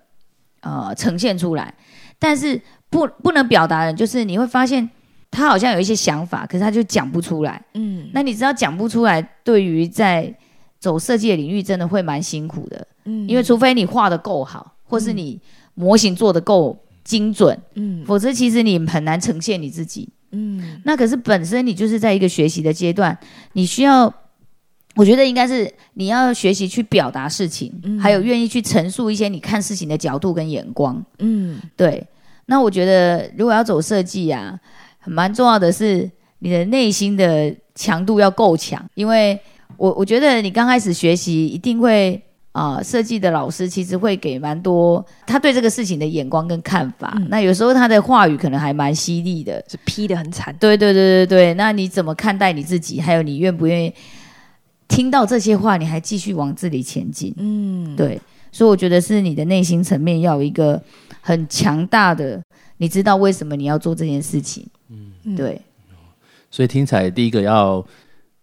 [0.63, 1.75] 呃呈现出来，
[2.19, 4.89] 但是不不能表达的人，就是你会发现
[5.31, 7.63] 他好像有一些想法，可是他就讲不出来。
[7.75, 8.09] 嗯。
[8.15, 10.35] 那你知道讲不出来，对于在
[10.79, 13.29] 走设计的领域，真的会蛮辛苦的，嗯。
[13.29, 15.39] 因为除非你画的够好，或是你
[15.75, 16.75] 模型做的够
[17.05, 18.05] 精准，嗯。
[18.05, 20.09] 否则其实你很难呈现你自己。
[20.31, 20.81] 嗯。
[20.85, 23.17] 那可是本身你就是在一个学习的阶段，
[23.53, 24.13] 你需要，
[24.95, 27.99] 我觉得应该是你要学习去表达事情，嗯。
[27.99, 31.05] 还有愿意去陈述一些你看事情的角度跟眼光。
[31.19, 31.61] 嗯。
[31.77, 32.07] 对，
[32.47, 34.59] 那我觉得如果要走设计啊，
[35.07, 39.39] 蛮重要的是你的内心的强度要够强，因为
[39.77, 47.15] 我我觉得你刚开始学习一定会啊、设计的老师其实会给蛮多他对这个事情的眼光跟看法。
[47.17, 49.65] 嗯那有时候他的话语可能还蛮犀利的。
[49.69, 50.55] 是批的很惨。
[50.61, 53.01] 对对对对对，那你怎么看待你自己？
[53.01, 53.93] 还有你愿不愿意
[54.87, 57.35] 听到这些话，你还继续往这里前进？
[57.39, 60.79] 嗯，对，所以我觉得是你的内心层面要有一个
[61.23, 62.39] 很强大的，
[62.77, 64.67] 你知道为什么你要做这件事情。
[64.91, 65.59] 嗯对，
[66.51, 67.83] 所以听起来第一个要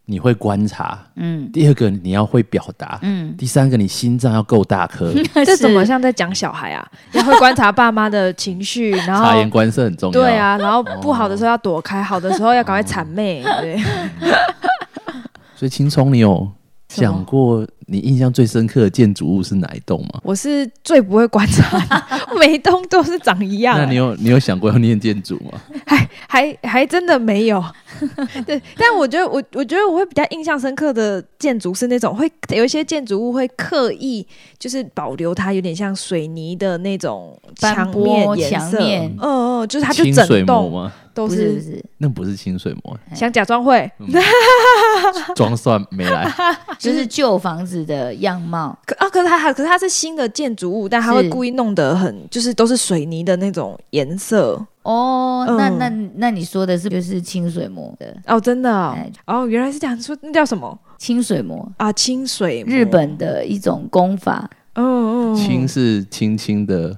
[0.10, 5.14] 你会观察，嗯第二个你要会表达，嗯，第三个你心脏要够大颗，
[5.46, 6.86] 这怎么像在讲小孩啊？
[7.14, 10.14] 要会观察爸妈的情绪，然后察言观色很重要。
[10.14, 13.44] 对，啊，然后不好的时候要躲开，好的时候要赶快谄媚。
[13.62, 13.78] 对，
[15.56, 16.50] 所以青葱，你有
[16.88, 20.20] 想过你印象最深刻的建筑物是哪一栋吗？
[20.24, 25.60] 我是最不会观察的， 每一栋都是长一样、那你有你有想过要念建筑吗？
[25.88, 27.64] 还还还真的没有。
[28.46, 34.26] 对，但我觉得我我觉得我会比较印象深刻的建筑是那种会有一些建筑物会刻意
[34.58, 40.94] 就是保留它有点像水泥的那种墙面颜色，墙面嗯嗯，就是它就整栋吗？
[41.20, 41.62] 都不是不是。
[41.62, 43.92] 是，那不是清水膜，想假装会，
[45.36, 46.32] 装蒜没来。
[46.80, 48.78] 就是旧房子的样貌。
[48.86, 54.66] 可啊，可是它还可是它是新的建筑物，但它会故意弄得很就是都是水泥的那种颜色。
[54.84, 55.78] 哦，那嗯。
[55.78, 58.16] 那那你说的是就是清水膜的？
[58.28, 60.78] 哦，真的哦原来是这样说，那叫什么？
[60.98, 61.92] 清水膜，啊？
[61.94, 64.50] 清水日本，的一种功法。
[64.74, 66.96] 嗯嗯，清是轻轻的，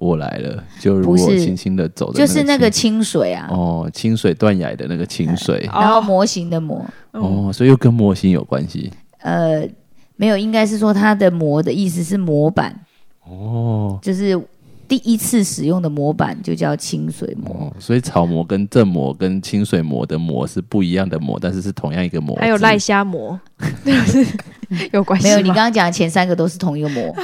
[0.00, 6.82] 我来了，就如果不是轻轻的走的，就是那个清水啊，哦，清水断崖的那个清水哦然后模型的模，
[7.12, 7.22] 嗯。
[7.22, 8.90] 哦，所以又跟模型有关系？
[9.18, 9.68] 呃，
[10.16, 12.74] 没有，应该是说它的模的意思是模板，
[13.28, 13.98] 哦。
[14.00, 14.40] 就是
[14.88, 17.52] 第一次使用的模板就叫清水模。
[17.52, 23.38] 哦，所以草模跟正模跟清水模的模是不一样的模，但是是同样一个模字，还有赖虾膜，
[23.84, 24.26] 是
[24.92, 27.14] 有关系没有，你刚刚讲的前三个都是同一个模。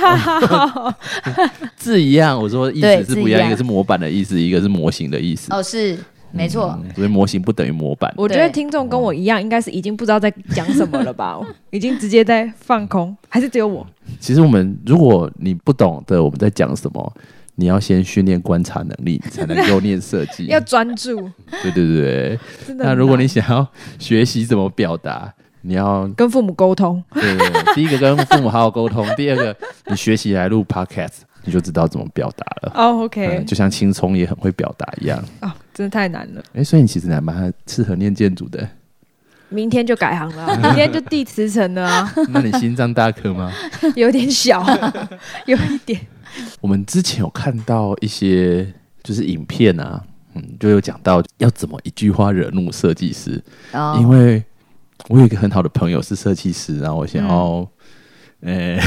[1.76, 5.52] 字一样，我说意思是不一样，一一个是模板的意思，一个是模型的意思。
[5.52, 5.96] 哦，是
[6.32, 8.12] 没错，嗯所以模型不等于模板。
[8.16, 11.38] 我觉得听众跟我一样，应该是已经不知道在讲什么了吧？
[11.70, 13.86] 已经直接在放空，还是只有我？
[14.18, 17.12] 其实我们如果你不懂得我们在讲什么，
[17.54, 20.46] 你要先训练观察能力，你才能够念设计。
[20.46, 21.30] 要专注，
[21.62, 22.38] 对对对。
[22.76, 23.66] 那如果你想要
[23.98, 25.32] 学习怎么表达，
[25.66, 29.54] 你要跟父母沟通，对对对，第一个跟父母好好沟通， 第二个
[29.86, 32.72] 你学习来录 podcast，你就知道怎么表达了。
[32.74, 35.22] 哦，OK，嗯，就像青葱也很会表达一样。
[35.40, 36.42] 哦，真的太难了。
[36.54, 38.68] 哎，所以你其实还蛮适合念建筑的。
[39.48, 43.52] 明天就改行了啊， 明天就递辞呈了啊，那你心脏大颗吗？
[43.94, 44.64] 有点小，
[45.46, 46.00] 有一点。
[46.60, 48.66] 我们之前有看到一些
[49.04, 50.02] 就是影片啊，
[50.34, 53.40] 嗯，就有讲到要怎么一句话惹怒设计师，
[53.72, 54.42] 哦因为
[55.08, 57.68] 我有一个很好的朋友是设计师，然后我想要，
[58.40, 58.78] 呃、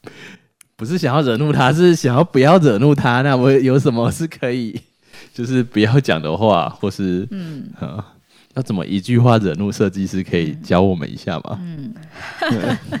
[0.76, 3.22] 不是想要惹怒他，是想要不要惹怒他。
[3.22, 4.78] 那我有什么是可以，
[5.32, 8.04] 就是不要讲的话，或是嗯啊，
[8.54, 10.22] 要怎么一句话惹怒设计师？
[10.22, 11.58] 可以教我们一下吗？
[11.62, 11.94] 嗯，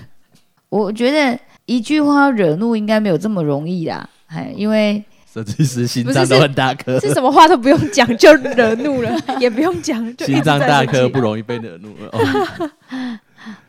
[0.70, 12.08] 我觉得一句话惹怒应该没有这么容易啦，哎，因为设计师心脏都很大颗，是什么话都不用讲就惹怒了， 也不用讲就心脏大颗不容易被惹怒了。
[12.12, 13.18] 哦，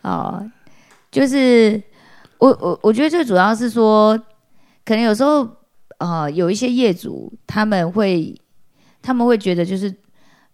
[0.02, 0.50] 哦，
[1.10, 1.80] 就是
[2.38, 4.16] 我我我觉得最主要是说，
[4.84, 5.46] 可能有时候
[5.98, 8.34] 呃有一些业主他们会
[9.02, 9.94] 他们会觉得就是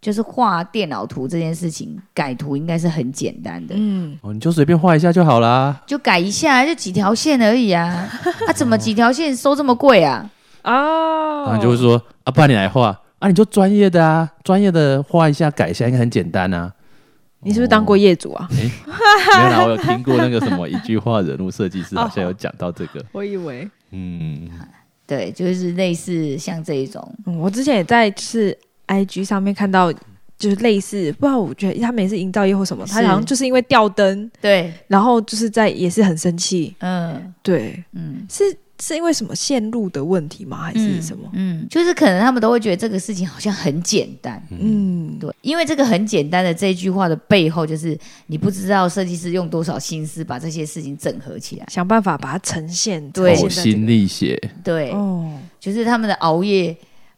[0.01, 5.81] 就是画电脑图这件事情改图应该是很简单的，嗯，哦，你就随便画一下就好啦。
[5.87, 8.11] 就改一下就几条线而已啊，
[8.49, 10.29] 啊怎么几条线收这么贵啊？
[10.67, 16.73] 哦，然后就会说啊，不然你来画啊，你就专业的啊，专业的画一下改一下应该很简单啊。
[17.41, 18.49] 你是不是当过业主啊？
[18.53, 23.05] 没有啦，我有听过那个什么一句话人物设计师，好像有讲到这个。
[23.13, 24.49] 我以为，嗯，
[25.07, 28.57] 对，就是类似像这一种，嗯，我之前也在就是
[28.89, 29.93] IG 上面看到，
[30.37, 37.33] 就是类似，不知道我觉得他们也是营造业或什么，他好像就是因为吊灯，对，然后就是在也是很生气，嗯。
[37.43, 38.27] 对，嗯。
[38.29, 38.43] 是
[38.81, 40.59] 是因为什么线路的问题吗？
[40.59, 41.29] 还是什么？
[41.33, 56.77] 嗯，就是可能他们都会觉得这个事情好像很简单，嗯，对，因为这个很简单的这一句话的背后，就是你不知道设计师用多少心思把这些事情整合起来，想办法把它呈现，对呕心沥血，对，哦，就是他们的熬夜，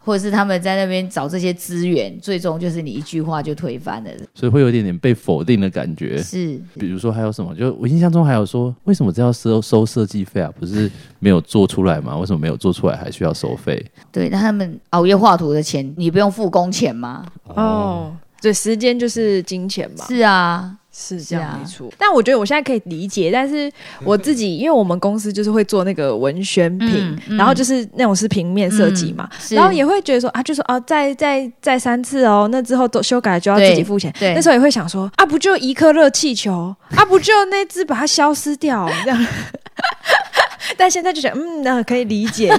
[0.08, 6.16] 或者是他们在那边找这些资源，最终就是你一句话就推翻了，所以会有一点点被否定的感觉。
[6.16, 7.54] 是，比如说还有什么？
[7.54, 10.50] 就我印象中还有说，为什么这要收收设计费啊？
[10.58, 12.16] 不是没有做出来吗？
[12.16, 13.84] 为什么没有做出来还需要收费？
[14.10, 17.26] 对，那他们熬夜画图的钱，你不用付工钱吗？
[17.48, 21.88] 哦，对，时间就是金钱嘛，是啊，是这样没错。
[21.96, 23.70] 但我觉得我现在可以理解，但是
[24.02, 34.12] 我自己因为我们公司就是会做那个文宣品，然后就是那种是平面设计嘛，是然后也会觉得说啊，就说啊，再再再三次哦，那之后都修改就要自己付钱。
[34.18, 39.26] 对那时候也会想说啊，不就一颗热气球啊，不就那只把它消失掉这样。
[40.76, 42.52] 但现在就觉得嗯，那可以理解，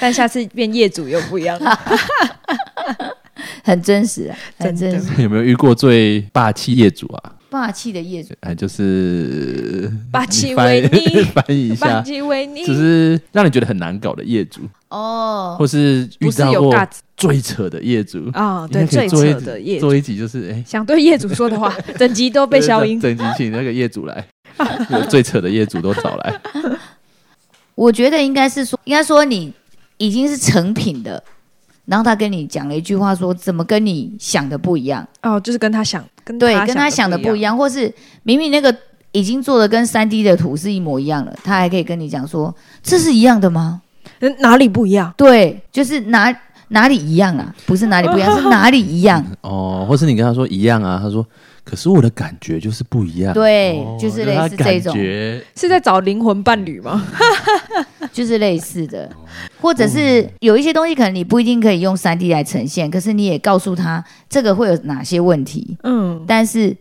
[0.00, 1.78] 但下次变业主又不一样了。
[3.62, 5.10] 很真实啊，很真实。
[5.22, 7.32] 有没有遇过最霸气业主啊？
[7.54, 11.22] 霸气的业主，哎，就是 霸气维尼。
[11.22, 12.64] 翻译一巴下，基维尼。
[12.64, 15.54] 就是让你觉得很难搞的业主，哦。
[15.56, 18.28] 或，是遇到过最扯的业主。
[18.32, 19.86] 啊，应对，最扯的业主。
[19.86, 23.00] 做一集，就是哎，想对业主说的话，整集都被消音。
[23.00, 24.26] 整集请那个业主来，
[24.90, 26.40] 有最扯的业主都找来。
[27.76, 29.52] 我觉得应该是说，应该说你
[29.98, 31.22] 已经是成品的，
[31.86, 35.06] 然后他跟你讲了一句话说，怎么跟你想的不一样？
[35.22, 37.56] 哦，就是跟他想，跟对，跟他想的不一样。
[37.56, 37.92] 或是
[38.22, 38.74] 明明那个
[39.12, 43.82] 已经做的跟三 D 的图是一模一样了，他还可以跟你讲说这是一样的吗？
[44.20, 45.12] 嗯哪里不一样？
[45.16, 46.34] 对，就是哪
[46.68, 47.54] 哪里一样啊？
[47.66, 49.24] 不是哪里不一样， 是哪里一样？
[49.42, 51.26] 哦，或是你跟他说一样啊，他说
[51.64, 53.32] 可是我的感觉就是不一样。
[53.32, 54.94] 对，哦就是类似这种，
[55.56, 57.06] 是在找灵魂伴侣吗？
[58.14, 59.10] 就是类似的，
[59.60, 66.74] 或者是有一些东西可能你不一定可以用三 D 来呈现，可是你也告诉他这个会有哪些问题，嗯，但是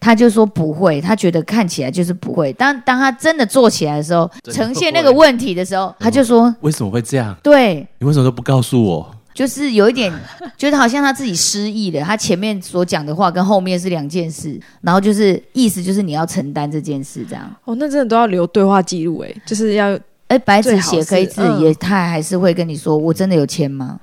[0.00, 2.50] 他就说不会，他觉得看起来就是不会。
[2.54, 7.36] 当当他真的做起来的时候，呈现那个问题的时候，他就说为什么会这样？
[7.42, 7.86] 对。
[7.98, 9.14] 你为什么都不告诉我？
[9.34, 10.12] 就是有一点，
[10.58, 12.02] 就是好像他自己失忆了。
[12.02, 17.48] 他前面所讲的话跟后面是两件事，然后就是意思就是你要承担这件事，这样。
[17.64, 19.96] 哦，那真的都要留对话记录，哎，就是要
[20.28, 23.98] 哎，白纸写黑字嗯也，他还是会跟你说，我真的有签吗？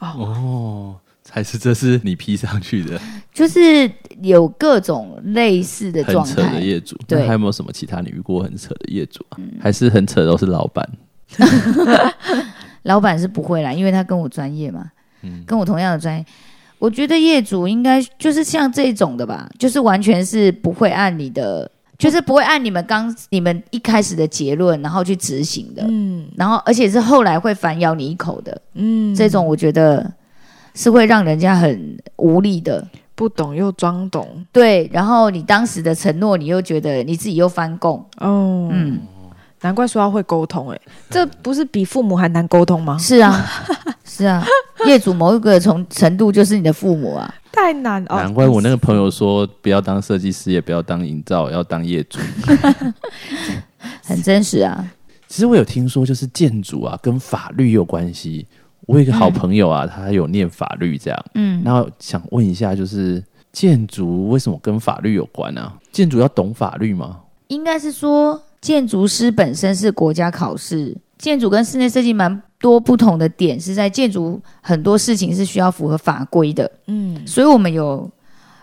[0.00, 0.96] 哦，哦，
[1.30, 3.00] 还是这是你 P 上去的
[3.32, 3.90] 就是
[4.22, 6.60] 有各种类似的状很扯的。
[6.60, 6.96] 业主？
[7.06, 9.38] 对还有没有什么其他你遇过很扯的业主啊？
[9.60, 10.88] 还是很扯都是老板？
[12.84, 14.90] 老板是不会啦，因为他跟我专业嘛，
[15.22, 16.24] 嗯跟我同样的专业。
[16.78, 25.84] 我觉得业主应该就是像这种的吧，就是完全是不会按你的，就是不会按你们刚你们一开始的结论，然后去执行的。
[25.88, 30.12] 嗯然后而且是后来会反咬你一口的，嗯，这种我觉得
[30.74, 32.86] 是会让人家很无力的。
[33.16, 39.00] 不懂又装懂，对，然后你当时的承诺，你又觉得你自己又翻供，哦，嗯，
[39.62, 40.78] 难怪说要会沟通，哎，
[41.08, 42.98] 这不是比父母还难沟通吗？
[42.98, 43.42] 是啊，
[44.04, 44.44] 是啊，
[44.86, 52.18] 业主某一个从程度就是你的父母啊，太难哦，难怪我那个朋友说，不要当设计师，也不要当营造，要当业主。
[54.04, 54.92] 很真实啊，
[55.26, 58.46] 其实我有听说，就是建筑啊，跟法律有关系。
[58.82, 65.72] 我有一个好朋友啊，他有念法律这样，嗯，然后想问一下，就是建筑为什么跟法律有关啊？
[65.90, 67.20] 建筑要懂法律吗？
[67.48, 77.26] 应该是说建筑师本身是国家考试，建筑跟室内设计蛮多不同的点是在建筑很多事情是需要符合法规的，嗯。
[77.26, 78.10] 所以我们有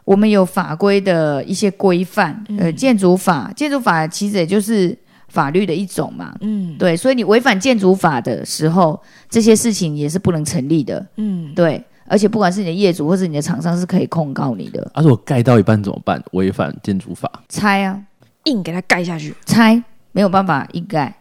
[0.03, 4.97] 我们有法规的一些规范，呃，建筑法，建筑法其实也就是
[5.29, 6.77] 法律的一种嘛，嗯。
[6.77, 16.21] 对，所以你违反建筑法的时候，这些事情也是不能成立的，嗯，对，而且不管是你的业主或是你的厂商是可以控告你的，啊，且我盖到一半怎么办？
[16.33, 17.31] 违反建筑法？
[17.49, 17.99] 拆啊，
[18.43, 21.15] 硬给它盖下去，拆没有办法硬盖，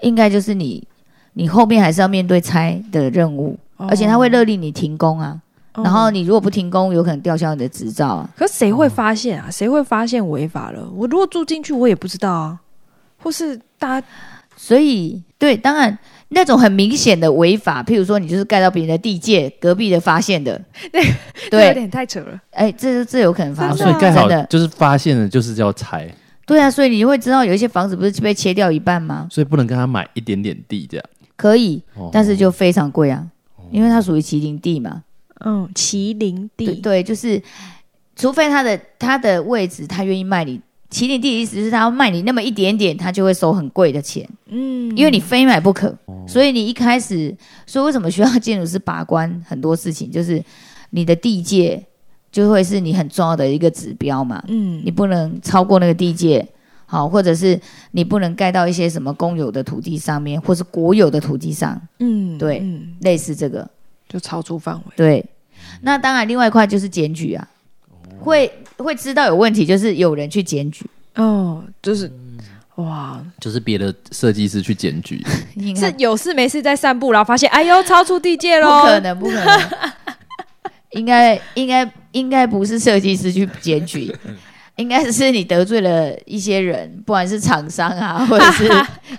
[0.00, 0.86] 应该就是你
[1.34, 5.40] 你后面还是要面对拆的任务，而且他会勒令你停工啊，
[5.74, 8.30] 哦然后你如果不停工，有可能吊销你的执照啊。
[8.36, 9.50] 可谁会发现啊？
[9.50, 10.88] 谁会发现违法了？
[10.94, 12.60] 我如果住进去，我也不知道啊。
[13.22, 14.06] 或是大家
[14.56, 20.60] 所以，对，当然那种很明显的违法，譬如说你就是盖到别人的地界，隔壁的发现的，
[20.92, 21.10] 那有
[21.50, 22.40] 对，点太扯了。
[22.52, 26.08] 哎，这这有可能发啊，生，所以盖好的，就是发现的，就是要拆，
[26.46, 29.26] 对啊，所以你会知道有一些房子不是被切掉一半吗？
[29.30, 31.04] 所以不能跟他买一点点地这样。
[31.36, 33.26] 可以，哦但是就非常贵啊，
[33.70, 35.02] 因为它属于麒麟地嘛。
[35.44, 37.42] 嗯，麒麟地，对对，就是
[38.14, 40.58] 除非他的他的位置他愿意卖你。
[40.88, 45.88] 麒麟地的意思是他要卖你那么一点点，他就会收很贵的钱，嗯，因为你非买不可。
[46.06, 50.42] 哦所以你一开始，所以为什么需要建筑师把关很多事情，就是
[50.90, 51.84] 你的地界
[52.36, 54.82] 就会是你很重要的一个指标嘛，嗯。
[54.84, 56.46] 你不能超过那个地界，
[56.84, 57.58] 好，或者是
[57.92, 63.66] 你不能盖到一些什么公有的土地上面，或是国有的土地上，嗯对嗯，类似这个。
[64.06, 64.82] 就超出范围。
[64.94, 65.24] 对，
[65.80, 67.48] 那当然另外一块就是检举啊，
[68.20, 70.84] 会会知道有问题，就是有人去检举。
[71.14, 72.12] 哦，就是
[72.76, 75.24] 哇，就是别的设计师去检举，
[75.74, 78.86] 是有事没事在散步，然后发现哎呦超出地界喽不。
[78.86, 79.60] 可能，不可能。
[80.90, 84.14] 应该应该应该不是设计师去检举，
[84.76, 88.70] 应该是你得罪了一些人，不管是厂商啊， 或者是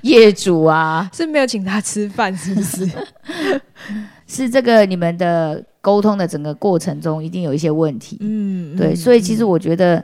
[0.01, 2.89] 业主啊，是没有请他吃饭，是不是？
[4.27, 8.17] 是这个你们的沟通的整个过程中一定有一些问题。
[8.19, 10.03] 嗯，对，嗯所以其实我觉得，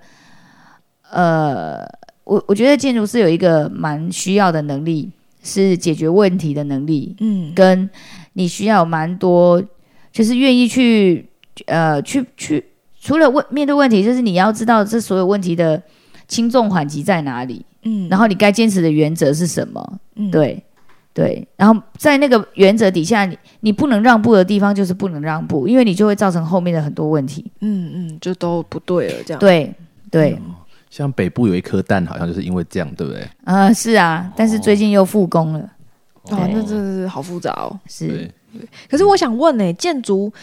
[1.12, 1.80] 呃，
[2.24, 5.12] 我我觉得建筑师有一个蛮需要的能力，
[5.44, 7.90] 是解决问题的能力，嗯跟
[8.34, 9.62] 你需要有蛮多，
[10.12, 11.28] 就是愿意去
[11.66, 12.64] 呃去去，
[13.00, 15.82] 除了问面对问题，就是你要知道这所有问题的
[16.28, 20.64] 轻重缓急在哪里，嗯然后你该坚持的原则是什么，嗯对。
[21.16, 27.52] 对，然后在那个原则底下，你你不能让步的地方就是不能让步，因为你就会造成后面的很多问题。
[27.62, 29.40] 嗯嗯，就都不对了，这样。
[29.40, 29.72] 对
[30.10, 30.36] 对，
[30.90, 33.30] 像北部有一颗蛋，好像就是因为这样，对不对？
[33.44, 35.60] 呃，是啊，但是最近又复工了，
[36.32, 37.80] 哦，对那真的是好复杂哦。
[37.88, 38.28] 是，
[38.90, 40.34] 可是我想问呢、建筑，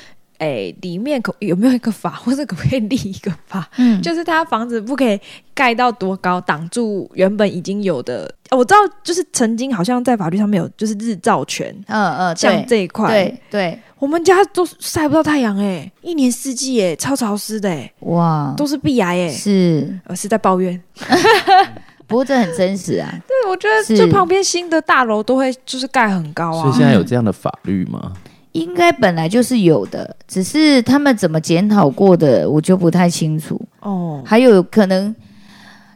[0.41, 5.21] 哎、里面可有没有一个法， 或者可不可以立一个法，嗯，就是他房子不可以
[5.55, 8.25] 盖到多高，挡住原本已经有的。
[8.51, 20.83] 哦我知道，就是曾经好像在法律上面有，就是日照权，嗯嗯，像这一块，对对，我们家都晒不到太阳哎、一年四季哎、超潮湿的哎、哇，都是壁癌哎、是，我是在抱怨。
[22.09, 23.97] 不过这很真实啊，对，我觉得是。
[23.97, 26.63] 就旁边新的大楼都会就是盖很高啊。
[26.63, 26.85] 所以现。
[26.85, 28.13] 在有这样的法律吗？
[28.53, 33.61] 应该本来就是有的，只是他们怎么检讨过的，我就不太清楚。
[33.81, 35.15] 哦，还有可能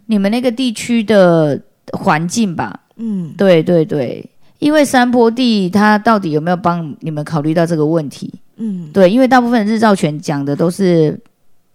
[0.07, 1.61] 你们那个地区的
[1.93, 4.25] 环境吧，嗯，对对对，
[4.59, 8.33] 因为山坡地它到底有没有帮你们考虑到这个问题？
[8.57, 11.19] 嗯，对，因为大部分日照权讲的都是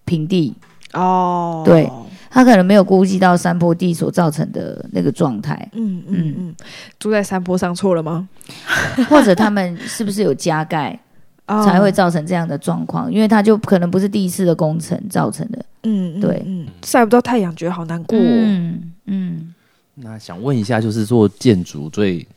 [0.06, 0.56] 平地，
[0.94, 1.90] 哦，对
[2.30, 6.56] 他可能没有估计到山坡地所造成的那个状态，嗯嗯嗯，
[7.00, 8.28] 住在山坡上错了吗？
[9.10, 10.98] 或者他们是不是有加盖
[11.48, 13.12] 哦才会造成这样的状况？
[13.12, 15.66] 因为他就可能不是第一次的工程造成的。
[15.84, 18.22] 嗯，嗯对嗯，晒不到太阳，觉得好难过哦。
[18.24, 19.54] 嗯嗯，
[19.96, 22.28] 那想问一下，就是做建筑最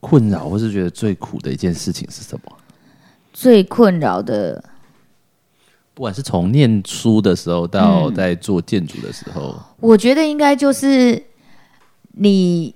[0.00, 2.52] 困扰或是觉得最苦的一件事情是什么？
[3.32, 4.62] 最困扰的，
[5.98, 11.20] 不管是从念书的时候到嗯在做建筑的时候，我觉得应该就是
[12.12, 12.72] 你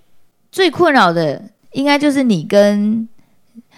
[0.50, 3.08] 最困扰的，应该就是你跟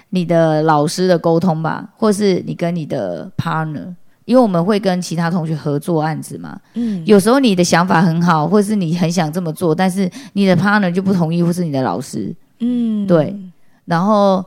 [0.09, 3.95] 你的老师的沟通吧，或是你跟你的 partner。
[4.25, 13.37] 因为我们会跟其他同学合作案子嘛，嗯，有时候你的想法很好，或是你很想这么做，但是你的 partner 就不同意，或是你的老师，嗯，对。
[13.85, 14.43] 然后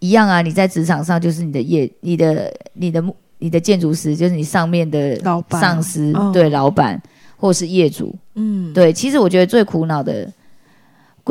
[0.00, 3.00] 一样啊，你在职场上就是你的业、你的、你的、
[3.42, 5.60] 你的建筑师，就是你上面的老板。
[5.60, 7.00] 上司，哦对老板
[7.36, 8.92] 或是业主，嗯，对。
[8.92, 10.32] 其实我觉得最苦恼的、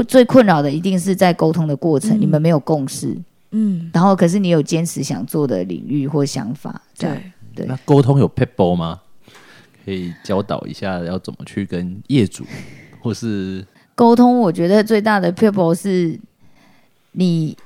[0.08, 2.22] 最困扰的，一定是在沟通的过程，嗯。
[2.22, 3.18] 你们没有共识，
[3.52, 7.16] 嗯，然后可是你有坚持想做的领域或想法，这样
[7.56, 9.00] 对，对那沟通有 p e b l 吗？
[9.86, 12.46] 可以教导一下要怎么去跟业主
[13.02, 13.66] 或是？
[13.96, 16.20] 沟通，我觉得最大的 people 是
[17.14, 17.58] 你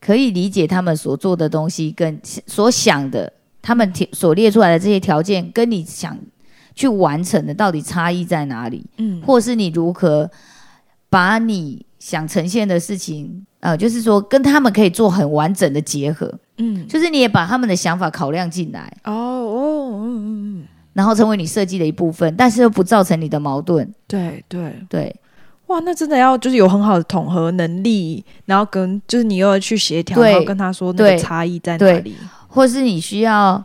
[0.00, 3.32] 可以理解他们所做的东西跟所想的，
[3.66, 6.16] 他们提所列出来的这些条件，跟你想
[6.76, 10.30] 去完成的到底差异在哪里，嗯，或是你如何
[11.10, 25.16] 把你想呈现的事情，呃，就是说跟他们可以做很完整的结合，嗯，就是你也把他们的想法考量进来，哦哦，嗯嗯嗯，然后成为你设计的一部分，但是又不造成你的矛盾，对对，对。
[25.66, 31.16] 哇，那真的要就是有很好的统合能力，然后跟就是你又要去协调，然后跟他说那对。
[31.16, 32.14] 个差异在哪对里，
[32.48, 33.64] 或是你需要，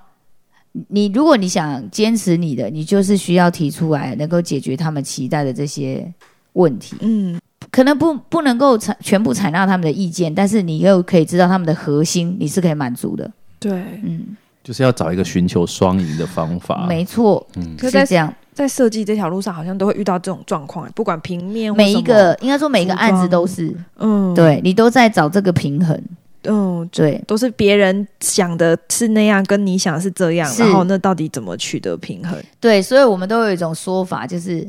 [0.90, 6.12] 你如果你想坚持你的，你就是需要提出来，能够解决他们期待的这些
[6.54, 6.96] 问题。
[7.02, 13.32] 嗯可能不不能够采全部采纳他们的意见，但是你又可以知道他们的核心，你是可以满足的。
[13.60, 13.72] 对，
[14.04, 16.86] 嗯，就是要找一个寻求双赢的方法？
[16.90, 18.34] 没错，嗯，可是这样。
[18.54, 25.98] 在设计这条路上，好像都会遇到这种状况，不管平面每一个应该说每一个案子都是，嗯，对你都在找这个平衡。
[26.44, 30.64] 嗯，对，都是别人想的是那样，跟你想的是这样，是。
[30.64, 32.36] 然后那到底怎么取得平衡？
[32.60, 34.68] 对，所以我们都有一种说法，就是，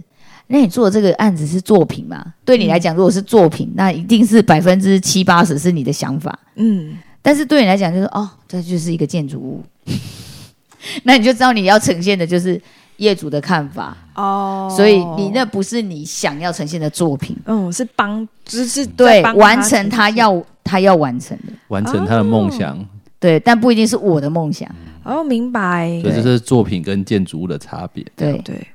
[0.48, 2.34] 那你做的这个案子是作品嘛？
[2.44, 6.38] 对你来讲，如果是作品，那一定是百分之七八十是你的想法。
[6.56, 9.62] 嗯，但是对你来讲，就是哦，这就是一个建筑物，
[11.04, 12.60] 那你就知道你要呈现的就是
[12.98, 14.68] 业主的看法，哦。
[14.76, 22.78] 所以你那不是你想要呈现的作品，嗯是帮，就是对，完成他要他要完成的，完成他的梦想，
[23.18, 24.68] 对，但不一定是我的梦想，
[25.04, 28.04] 哦，明白，所以这是作品跟建筑物的差别。
[28.16, 28.66] 对，对，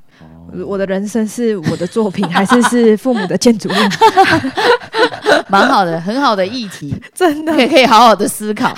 [0.66, 3.74] 我的人生是我的作品，还是是父母的建筑物？
[5.50, 7.54] 蛮好的，很好的议题，真的。
[7.54, 8.76] 可，以可以好好的思考。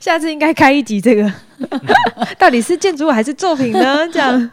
[0.00, 1.30] 下次应该开一集这个，
[2.38, 4.08] 到底是建筑物还是作品呢？
[4.08, 4.50] 这样，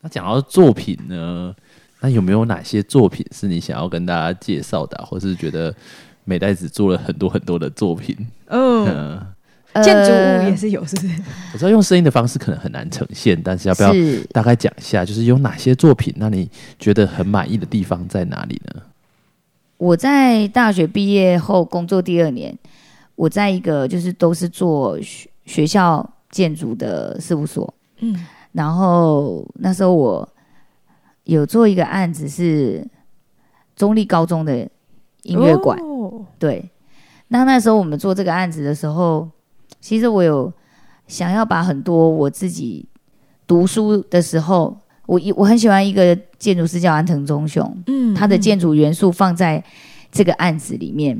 [0.00, 1.54] 那讲到作品呢，
[2.00, 5.74] 那有没有哪些作品是你想要跟大家介绍的啊、或是觉得
[6.24, 8.16] 美代子做了很多很多的作品？
[8.46, 8.86] 嗯，
[9.72, 11.22] 嗯，建筑物也是有，是不是？
[11.52, 13.92] 我知道用声音的方式可能很难呈现，但是要不要
[14.32, 18.82] 大概讲一下，就是有哪些作品让你觉得很满意的地方在哪里呢？
[19.78, 22.56] 我在大学毕业后工作第二年，
[23.16, 28.26] 我在一个就是都是做学学校建筑的事务所，嗯。
[28.52, 30.28] 然后那时候我
[31.24, 32.86] 有做一个案子是
[33.74, 34.68] 中立高中的
[35.22, 35.91] 音乐馆，哦
[36.38, 36.70] 对。
[37.28, 39.28] 那那时候我们做这个案子的时候，
[39.80, 40.52] 其实我有
[41.06, 42.86] 想要把很多我自己
[43.46, 44.76] 读书的时候，
[45.06, 49.62] 我一我很喜欢一个建筑师叫安藤忠雄，嗯他的建筑元素放在
[50.10, 51.18] 这个案子里面。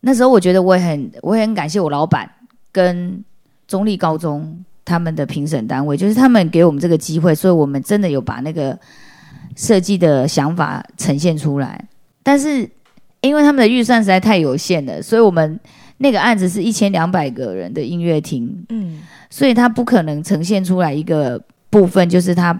[0.00, 2.30] 那时候我觉得我也很我也很感谢我老板
[2.70, 3.24] 跟
[3.66, 8.78] 中立高中他们的评审单位，就是他们给我们这个机会，所以我们真的有把那个
[9.56, 11.88] 设计的想法呈现出来。
[12.22, 12.68] 但是
[13.24, 15.58] 因为他们的预算实在太有限了，所以我们
[15.98, 19.00] 那个案子是一千两百个人的音乐厅，嗯
[19.30, 22.58] 所以它不可能呈现出来一个部分，就是他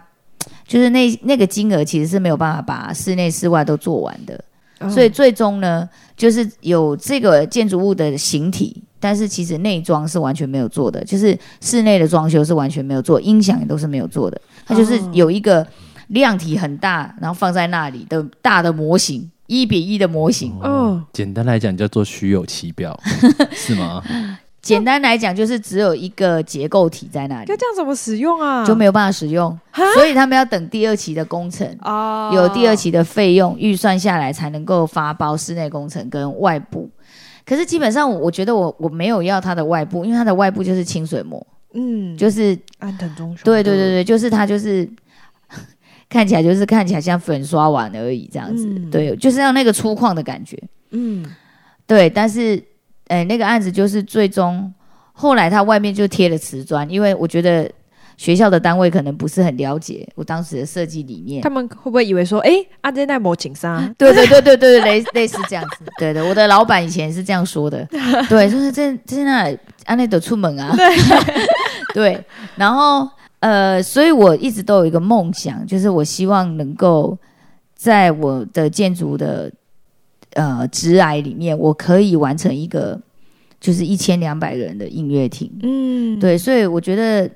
[0.66, 4.34] 就是那那个金额其实是没有办法把室内室外都做完的。
[4.80, 14.38] 哦所以最终呢，就是有这个建筑物的形体，但是其实内装是完全没有做的，就是室内的装修是完全没有做，音响也都是没有做的。
[14.66, 15.64] 它就是哦有一个
[16.08, 20.52] 量体很大，然后放在那里的大的模型，一比一的模型。
[20.60, 22.98] 哦简单来讲叫做虚有其表，
[23.52, 24.02] 是吗？
[24.62, 28.64] 简单来讲，就是只有一个结构体在那里那，这样怎么使用啊？
[28.64, 29.58] 就没有办法使用，
[29.92, 31.68] 所以他们要等第二期的工程。
[31.82, 36.88] 哦，有第二期的费用预算下来，才能够发包室内工程跟外部。
[37.44, 44.88] 可是基本上我，觉得我我没有要它的外部，因为它的外部就是清水膜，嗯，就是安藤忠雄，对对对对，就是它就是
[46.08, 50.56] 看起来就是看起来像粉刷完而已这样子，嗯对，就是要那个粗犷的感觉，
[50.90, 51.24] 嗯
[51.86, 52.08] 对。
[52.08, 52.62] 但是，
[53.08, 54.72] 哎、那个案子就是最终
[55.12, 57.70] 后来他外面就贴了瓷砖，因为我觉得
[58.16, 62.50] 学校的单位可能不是很了解我当时的设计理念他，们会不会以为说，哎，
[62.82, 63.92] 阿珍在抹景沙？
[63.98, 65.84] 对对对对对，类类似这样子。
[65.98, 67.84] 对的，我的老板以前是这样说的。
[68.28, 69.52] 对，就是这这那
[69.84, 70.74] 安内德出门啊。
[70.76, 70.96] 对
[71.94, 72.24] 对，
[72.56, 73.08] 然后
[73.44, 77.18] 呃，所以我一直都有一个梦想，就是我希望能够
[77.74, 79.52] 在我的建筑的
[80.32, 82.98] 呃职涯里面，我可以完成一个
[83.60, 85.52] 就是一千两百个人的音乐厅。
[85.62, 87.30] 嗯，对，所以我觉得，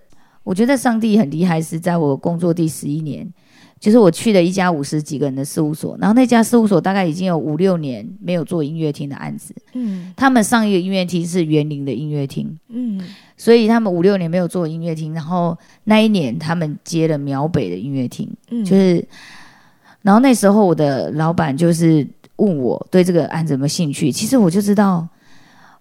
[0.45, 3.31] 我觉得上帝很厉害，是在我工作第十一年，
[3.79, 10.11] 就是我去了一家五十几个人的事务所，然后那家事务所大概已经有五六年没有做音乐厅的案子，嗯。
[10.17, 12.99] 他们上一个音乐厅是园林的音乐厅，嗯
[13.39, 19.03] 所以他们五六年没有做音乐厅，然后那一年他们接了苗北的音乐厅，嗯，就是，
[20.03, 25.07] 然后那时候我的老板就是问我对这个案子有没有兴趣，其实我就知道，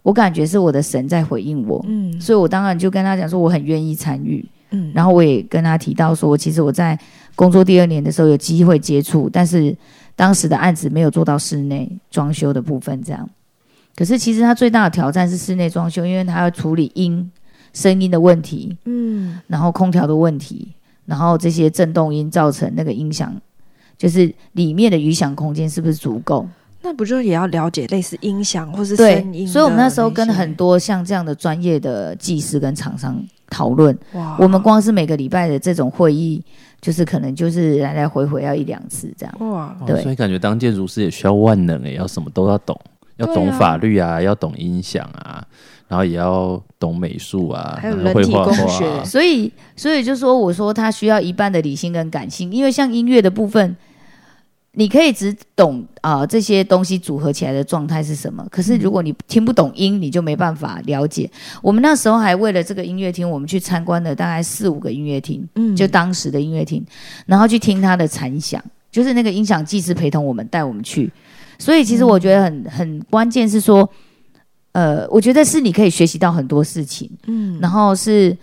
[0.03, 2.21] 我感觉是我的神在回应我，嗯。
[2.21, 6.97] 所以我当然就跟他讲说我很愿意参与，嗯，然后我也跟他提到说，其实我在
[7.35, 9.75] 工作第二年的时候有机会接触，但是
[10.15, 13.27] 当时的案子没有做到室内装修的部分，这样。
[13.95, 17.31] 可是其实他最大的挑战是室内装修，因为他要处理音、
[17.73, 20.67] 声音的问题，嗯然后空调的问题，
[21.05, 23.33] 然后这些震动音造成那个音响，
[23.97, 26.47] 就是里面的余响空间是不是足够？
[26.81, 29.47] 那不就也要了解类似音响或是对声音？
[29.47, 33.97] 所以我们那时候跟很多像这样的专业的技师跟厂商讨论。
[34.13, 36.41] 哇，我们光是每个礼拜的这种会议，
[36.79, 39.51] 就是可能就是来来回回要一两次这样。
[39.51, 42.79] 哇，对哦所以感觉当建筑师也需要万能诶，要什么都要懂，
[43.17, 45.45] 要懂法律啊，要懂音响啊，
[45.87, 53.75] 然后也要懂美术啊，还有人体工学啊所以，所以就说我说他需要一半的理性跟感性，因为像音乐的部分，
[54.73, 61.29] 你可以只懂啊、这些东西组合起来的状态是什么，可是如果你听不懂音，你就没办法了解。
[61.61, 66.85] 我们那时候还为了这个音乐厅，我们去参观了大概四五个音乐厅，嗯就当时的音乐厅，
[67.25, 71.11] 然后去听他的残响，就是那个音响技师陪同我们带我们去。
[71.59, 73.89] 所以其实我觉得很很关键是说，
[74.77, 78.37] 呃，我觉得是你可以学习到很多事情，嗯然后是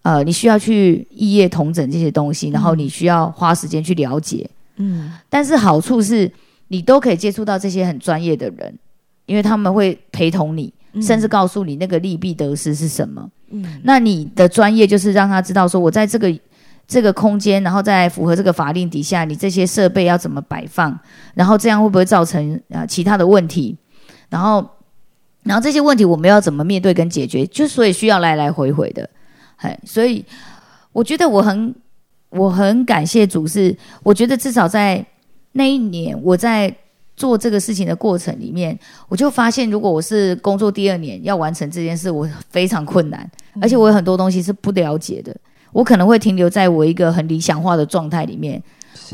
[0.00, 4.48] 呃你需要去异业同整这些东西，然后你需要花时间去了解。
[4.76, 6.32] 嗯但是好处是
[6.68, 8.78] 你都可以接触到这些很专业的人，
[9.26, 13.28] 因为他们会陪同你，甚至告诉你那个利弊得失是什么。
[13.50, 16.34] 嗯那你的专业就是让他知道说，我在这个
[16.86, 20.98] 这个空间，然后在符合这个法令底下，你这些设备要怎么摆放，
[21.34, 23.76] 然后这样会不会造成啊其他的问题？
[24.30, 24.66] 然后，
[25.48, 27.46] 然后这些问题我们要怎么面对跟解决？
[27.46, 29.08] 就所以需要来来回回的，
[29.56, 30.22] 嘿，所以
[30.92, 31.74] 我觉得我很
[32.28, 35.02] 我很感谢主，是我觉得至少在
[35.52, 36.70] 那一年我在
[37.16, 38.78] 做这个事情的过程里面，
[39.08, 43.28] 我就发现，如果我是工作第二年要完成这件事，我非常困难，
[43.62, 45.34] 而且我有很多东西是不了解的。
[45.72, 48.62] 我可能会停留在我一个很理想化的状态里面，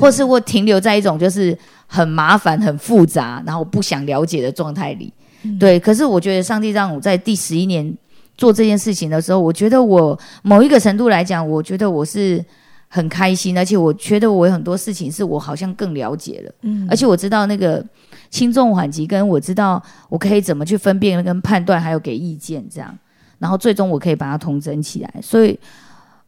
[0.00, 1.56] 或是我停留在一种就是
[1.86, 5.12] 很麻烦、很复杂，然后不想了解的状态里。
[5.58, 7.92] 对，可是我觉得上帝让我在第十一年
[8.36, 12.44] 做这件事情的时候，我觉得我某一个程度来讲，我觉得我是
[12.88, 16.54] 很开心，而且我觉得我有很多事情是我好像更了解了。
[16.62, 17.84] 嗯，而且我知道那个
[18.30, 22.98] 轻重缓急，跟我知道我可以怎么去分辨跟判断，还有给意见这样，
[23.38, 25.14] 然后最终我可以把它统整起来。
[25.22, 25.58] 所以。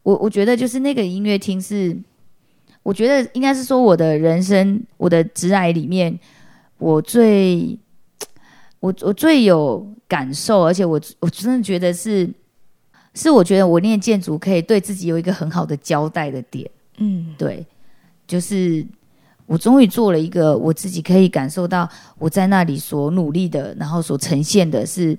[0.06, 1.96] 我我觉得就是那个音乐厅是，
[2.84, 6.16] 我觉得应该是说我的人生我的职癌里面，
[6.78, 7.76] 我最
[8.80, 12.28] 我我最有感受，而且我我真的觉得是，
[13.14, 17.66] 是我觉得我念建筑可以对自己有一个很好的交代的点，嗯，对，
[18.26, 18.86] 就是
[19.46, 25.16] 我终于做了一个我自己可以感受到我在那里所努力的，然后所呈现的是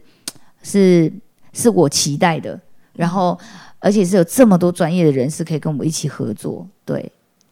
[0.63, 1.11] 是
[1.53, 2.59] 是我期待的，
[2.93, 3.39] 然后。
[3.79, 7.11] 而且是有这么多专业的人士可以跟我们一起合作，对，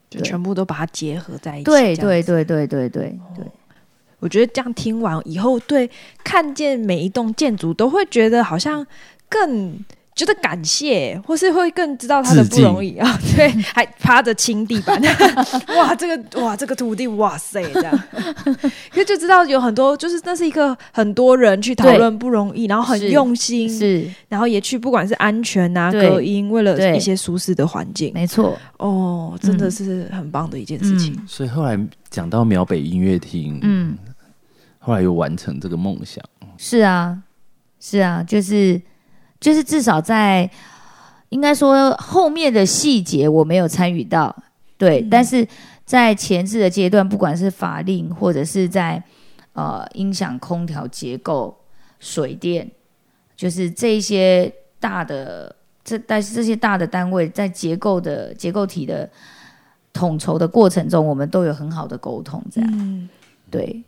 [0.10, 1.66] 就全部都把它结合在一起。
[1.66, 3.46] 对对对对对对对，
[4.20, 5.90] 我觉得这样听完以后，对
[6.24, 8.86] 看见每一栋建筑都会觉得好像
[9.30, 9.80] 更。
[10.16, 12.98] 觉得感谢，或是会更知道他的不容易。
[12.98, 13.20] 啊！
[13.36, 15.00] 对，还趴着亲地板，
[15.76, 18.04] 哇，这个哇，这个土地，哇塞，这样，
[18.94, 31.14] 因为就知道有很多，就是那是一个很多人去讨论不容易，然后很用心，是，然后也去不管是安全啊、隔音，为了一些舒适的环境，没错，哦，真的是很棒的一件事情。
[31.28, 31.78] 所以后来
[32.10, 33.98] 讲到苗北音乐厅，嗯，
[34.80, 36.24] 后来又完成这个梦想，
[36.58, 37.22] 是啊，
[37.82, 38.82] 是啊，就是。
[39.40, 40.50] 就是至少在，
[41.30, 44.36] 应该说后面的细节我没有参与到，
[44.78, 45.48] 对，但是
[45.86, 49.02] 在前置的阶段，不管是法令或者是在
[49.54, 51.56] 呃音响、空调结构、
[52.00, 52.70] 水电，
[53.36, 59.08] 就是这些大的这但是这些大的单位在结构的结构体的
[59.94, 63.10] 统筹的过程中，我们都有很好的沟通，这样，
[63.52, 63.84] 对。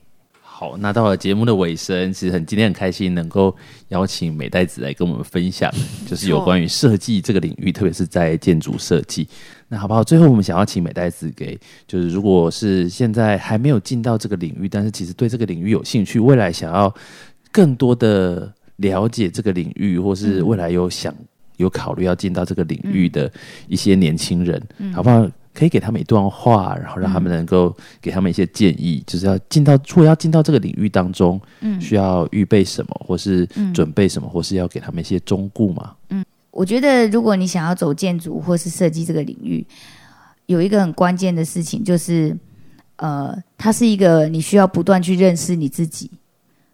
[0.59, 3.55] 好，那到了节目的尾声，其实很今天很开心能够
[3.89, 5.71] 邀请美代子来跟我们分享，
[6.09, 9.27] 就是有关于设计这个领域，特别是在建筑设计。
[9.67, 10.03] 那好不好？
[10.03, 11.55] 最后我们想要请美代子给，
[11.85, 16.91] 就是如果是现在还没有进到这个领域，但是其实对这个领域有兴趣，未来想要
[17.51, 21.13] 更多的了解这个领域，或是未来有想
[21.57, 23.31] 有考虑要进到这个领域的
[23.67, 24.59] 一些年轻人，
[24.91, 25.29] 好不好？
[25.57, 33.43] 可以给他们一段话，然后让他们能够给他们一些建议，就是要进到，如果要进到这个领域当中，嗯，需要预备什么，或是
[33.73, 35.95] 准备什么，或是要给他们一些忠固嘛？
[36.09, 39.65] 嗯，我觉得如果你想要走建筑或是设计这个领域，
[40.45, 42.37] 有一个很关键的事情，就是
[42.97, 46.11] 呃，它是一个你需要不断去认识你自己，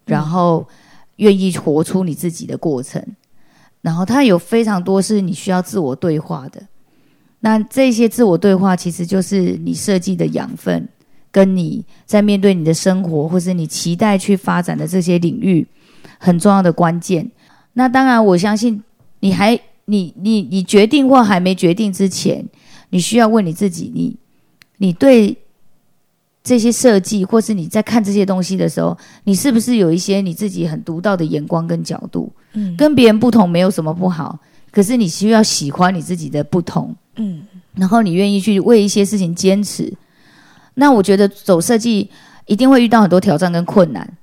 [0.05, 0.67] 然后
[1.15, 3.01] 愿意活出你自己的过程，
[3.81, 6.61] 然后它有非常多是你需要自我对话的。
[7.46, 10.88] 那这些自我对话，其实就是你设计的养分，
[11.30, 15.68] 跟你在面对你的生活，或是你期待去发展的这些领域，
[16.18, 17.30] 很重要的关键。
[17.74, 18.82] 那当然，我相信
[19.20, 22.46] 你还你你你决定或还没决定之前，
[22.91, 24.16] 你需要问你自己：你
[24.78, 25.38] 你对
[26.41, 32.32] 这些设计，或是你在看这些东西的时候，你是不是有一些你自己很独到的眼光跟角度？
[32.54, 34.39] 嗯，跟别人不同没有什么不好，
[34.72, 36.96] 可是你需要喜欢你自己的不同。
[37.16, 37.45] 嗯，
[37.76, 39.93] 然后你愿意去为一些事情坚持，
[40.74, 42.09] 那我觉得走设计
[42.45, 44.18] 一定会遇到很多挑战跟困难，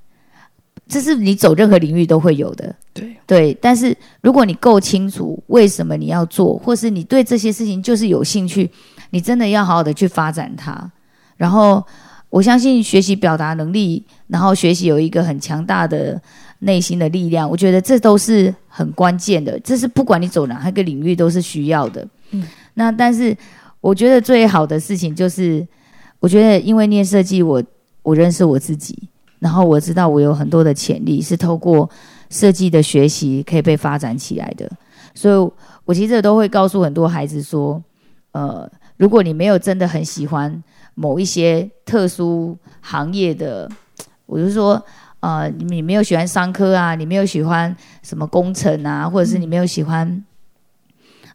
[0.87, 2.75] 这是你走任何领域都会有的。
[2.93, 8.69] 对对，但是如果你够清楚为什么你要做，或是你对这些事情就是有兴趣，
[9.11, 10.91] 你真的要好好的去发展它。
[11.37, 11.81] 然后
[12.29, 16.21] 我相信学习表达能力，然后学习有一个很强大的
[16.59, 19.57] 内心的力量，我觉得这都是很关键的。
[19.61, 22.05] 这是不管你走哪一个领域都是需要的。
[22.31, 22.45] 嗯。
[22.75, 23.35] 那但是，
[23.79, 25.67] 我觉得最好的事情就是，
[26.19, 27.61] 我觉得因为念设计，我
[28.03, 29.09] 我认识我自己，
[29.39, 31.89] 然后我知道我有很多的潜力是透过
[32.29, 34.69] 设计的学习可以被发展起来的，
[35.13, 35.51] 所以
[35.85, 37.83] 我其实都会告诉很多孩子说，
[38.31, 40.63] 呃，如果你没有真的很喜欢
[40.95, 43.69] 某一些特殊行业的，
[44.25, 44.81] 我就说，
[45.19, 50.23] 呃，你没有喜欢商科啊，你没有喜欢什么工程啊，或者是你没有喜欢。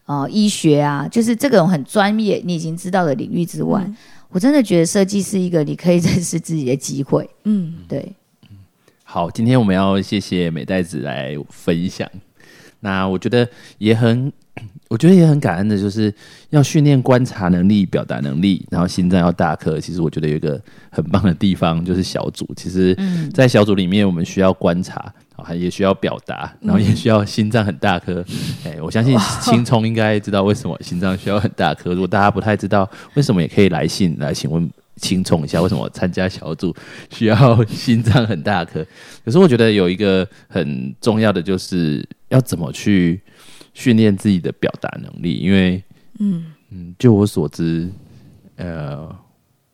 [0.06, 3.84] 哦医学啊，就是这种很专业你已经知道的领域之外，
[4.30, 7.28] 我真的觉得设计是一个你可以认识自己的机会。
[7.44, 8.12] 嗯，对，
[9.04, 12.08] 好，今天我们要谢谢美代子来分享。
[12.80, 13.48] 那我觉得
[13.78, 14.30] 也很，
[14.88, 16.12] 我觉得也很感恩的，就是
[16.50, 19.80] 要训练观察能力、表达能力，然后心脏要大颗。
[19.80, 22.48] 其实我觉得有一个很棒的地方，就是小组。
[22.54, 22.96] 其实，
[23.32, 25.12] 在小组里面，我们需要观察，
[25.42, 28.24] 还也需要表达，然后也需要心脏很大颗。
[28.64, 31.90] 哎，我相信青葱应该知道为什么心脏需要很大颗。
[31.92, 34.70] 如果大家不太知道为什么，也可以来信来请问。
[34.98, 36.74] 青葱一下，为什么参加小组
[37.12, 38.82] 需要心脏很大颗？
[39.26, 43.20] 可是我觉得有一个很重要的，就是要怎么去
[43.74, 45.34] 训练自己的表达能力。
[45.34, 45.84] 因为，
[46.18, 47.86] 嗯嗯，就我所知，
[48.56, 49.06] 呃，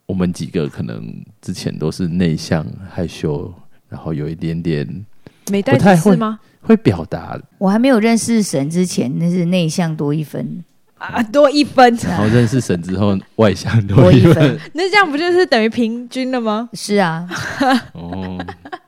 [0.07, 3.55] 我们几个可能之前都是内向、害羞，
[3.89, 5.07] 然后有一点点
[5.51, 6.38] 没带太会吗？
[6.61, 7.38] 会表达。
[7.59, 10.64] 我还没有认识神之前，那是内向多一分。
[10.99, 11.99] 啊，多一分。
[12.05, 14.57] 然后认识神之后，外向多一分。
[14.72, 16.68] 那这样不就是等于平均了吗？
[16.74, 17.28] 是啊。
[17.95, 18.38] 哦，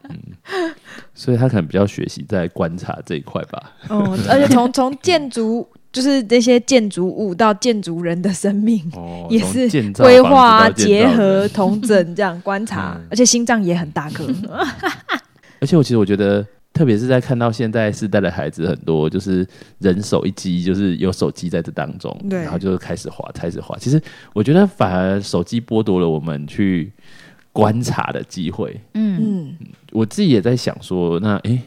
[0.09, 0.73] 嗯，
[1.13, 3.73] 所以他可能比较学习在观察这一块吧。
[3.89, 8.81] 哦，而且从从建筑，就是这些建筑物到建筑人的生命，
[9.29, 14.25] 也是规划、结合、 同整这样观察，而且心脏也很大颗。
[15.65, 16.47] 而且我其实我觉得。
[16.75, 19.47] 特别是在看到现在世代的孩子很多，就是
[19.79, 23.79] 人手一机，就是有手机在这当中，对然后就开始滑，开始滑。
[23.79, 24.03] 其实
[24.33, 26.91] 我觉得反而手机剥夺了我们去
[27.53, 28.81] 观察的机会。
[28.95, 29.57] 嗯嗯，
[29.93, 31.63] 我自己也在想说，那诶，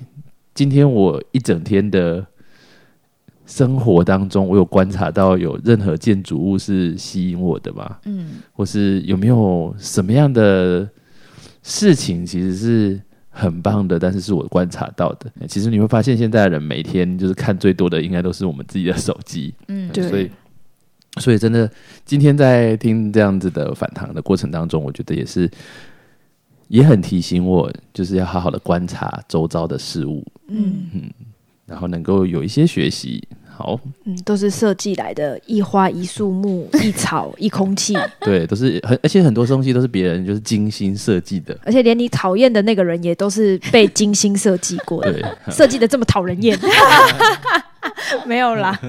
[0.53, 2.27] 今天我一整天的
[3.45, 7.97] 生活当中，我有观察到有任何建筑物是吸引我的吗？
[8.03, 10.85] 嗯，或是有没有什么样的
[11.63, 13.01] 事情其实是？
[13.37, 15.31] 很棒的，但是是我观察到的。
[15.47, 19.53] 其实你会发现，现在的人每天就是看最多的，应该都是我们自己的手机。
[19.67, 20.09] 嗯，对。
[20.09, 20.31] 所以，
[21.19, 21.69] 所以真的，
[22.03, 25.49] 今天在听这样子的反弹的过程当中，我觉得也是，
[26.67, 30.25] 也很提醒我，就是要好好的观察周遭的事物。
[30.47, 31.03] 嗯嗯，
[31.67, 33.27] 然后能够有一些学习。
[33.57, 46.55] 好，嗯，都是设计来的，一花一树木 一草一空气，对，都是很，而且很多东西都是别人就是精心设计的，而且连你讨厌的那个人也都是被精心设计过的， 设计的这么讨人厌，
[48.27, 48.79] 没有啦，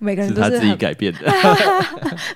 [0.00, 1.32] 每个人都是他自己改变的，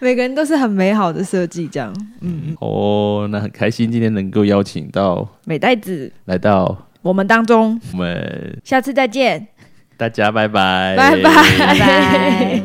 [0.00, 6.12] 每个人都是很美好的设计，这样，嗯，哦，那很开心今天能够邀请到美袋子。
[6.26, 9.48] 来到我们当中，我们下次再见。
[10.00, 11.22] 大家拜拜，拜拜
[11.58, 12.62] 拜拜。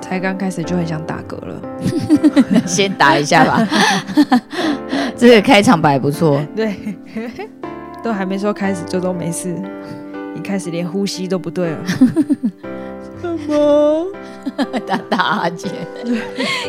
[0.00, 1.62] 才刚开始就很想打嗝了，
[2.66, 3.68] 先打一下吧。
[5.16, 6.74] 这个开场白不错，对。
[8.02, 9.54] 都还没说开始就都没事，
[10.34, 11.78] 你开始连呼吸都不对了。
[13.20, 14.06] 什么？
[14.86, 15.70] 打打哈欠，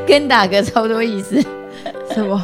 [0.06, 1.42] 跟打嗝差不多意思。
[2.14, 2.42] 什么？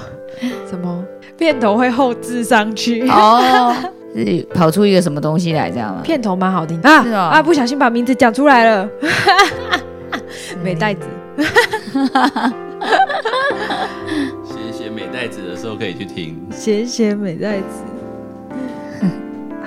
[0.70, 1.04] 什么？
[1.38, 3.74] 片头会后置上去哦，
[4.16, 6.02] 是跑出一个什么东西来这样吗？
[6.02, 7.04] 片头蛮好听啊
[7.36, 7.44] 啊！
[7.44, 8.90] 不小心把名字讲出来了，
[10.64, 11.02] 美袋子。
[14.46, 17.84] 写写美袋子的时候可以去听，写写美袋子。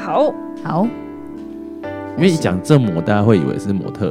[0.09, 0.33] 好
[0.65, 0.87] 好，
[2.17, 4.11] 因为一讲正模，大家会以为是模特。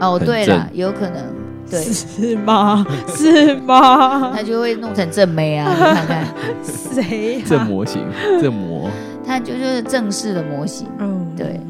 [0.00, 1.20] 哦，对了，有可能，
[1.68, 2.86] 对，是吗？
[3.12, 4.30] 是吗？
[4.32, 5.68] 他就会弄成正妹啊！
[5.68, 6.24] 你看看
[6.62, 7.42] 谁？
[7.42, 8.00] 正模型，
[8.40, 8.88] 正模，
[9.26, 10.86] 他就是正式的模型。
[11.00, 11.60] 嗯，对，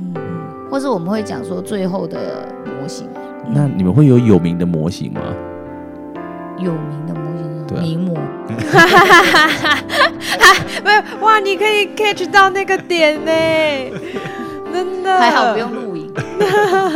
[0.71, 2.47] 或是我们会讲说最后的
[2.79, 3.09] 模型。
[3.49, 5.23] 那你们会有有名的模型吗？
[6.59, 7.30] 有名的模
[7.77, 8.17] 型，名模。
[10.85, 11.39] 没有哇！
[11.39, 13.31] 你可以 catch 到那个点呢，
[14.73, 16.13] 真的还好不用录影，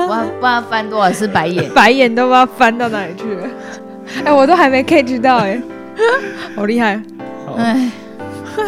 [0.08, 3.46] 哇，不知道翻多少次白眼，白眼都不知道翻到哪里去了。
[4.24, 5.60] 哎，我都还没 catch 到哎，
[6.56, 7.00] 好厉害！
[7.58, 7.90] 哎，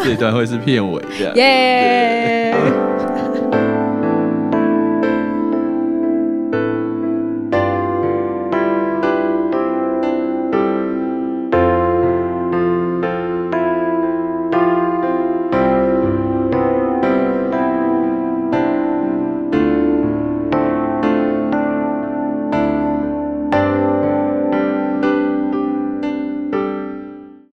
[0.03, 1.01] 这段会是片尾，
[1.35, 2.55] 耶。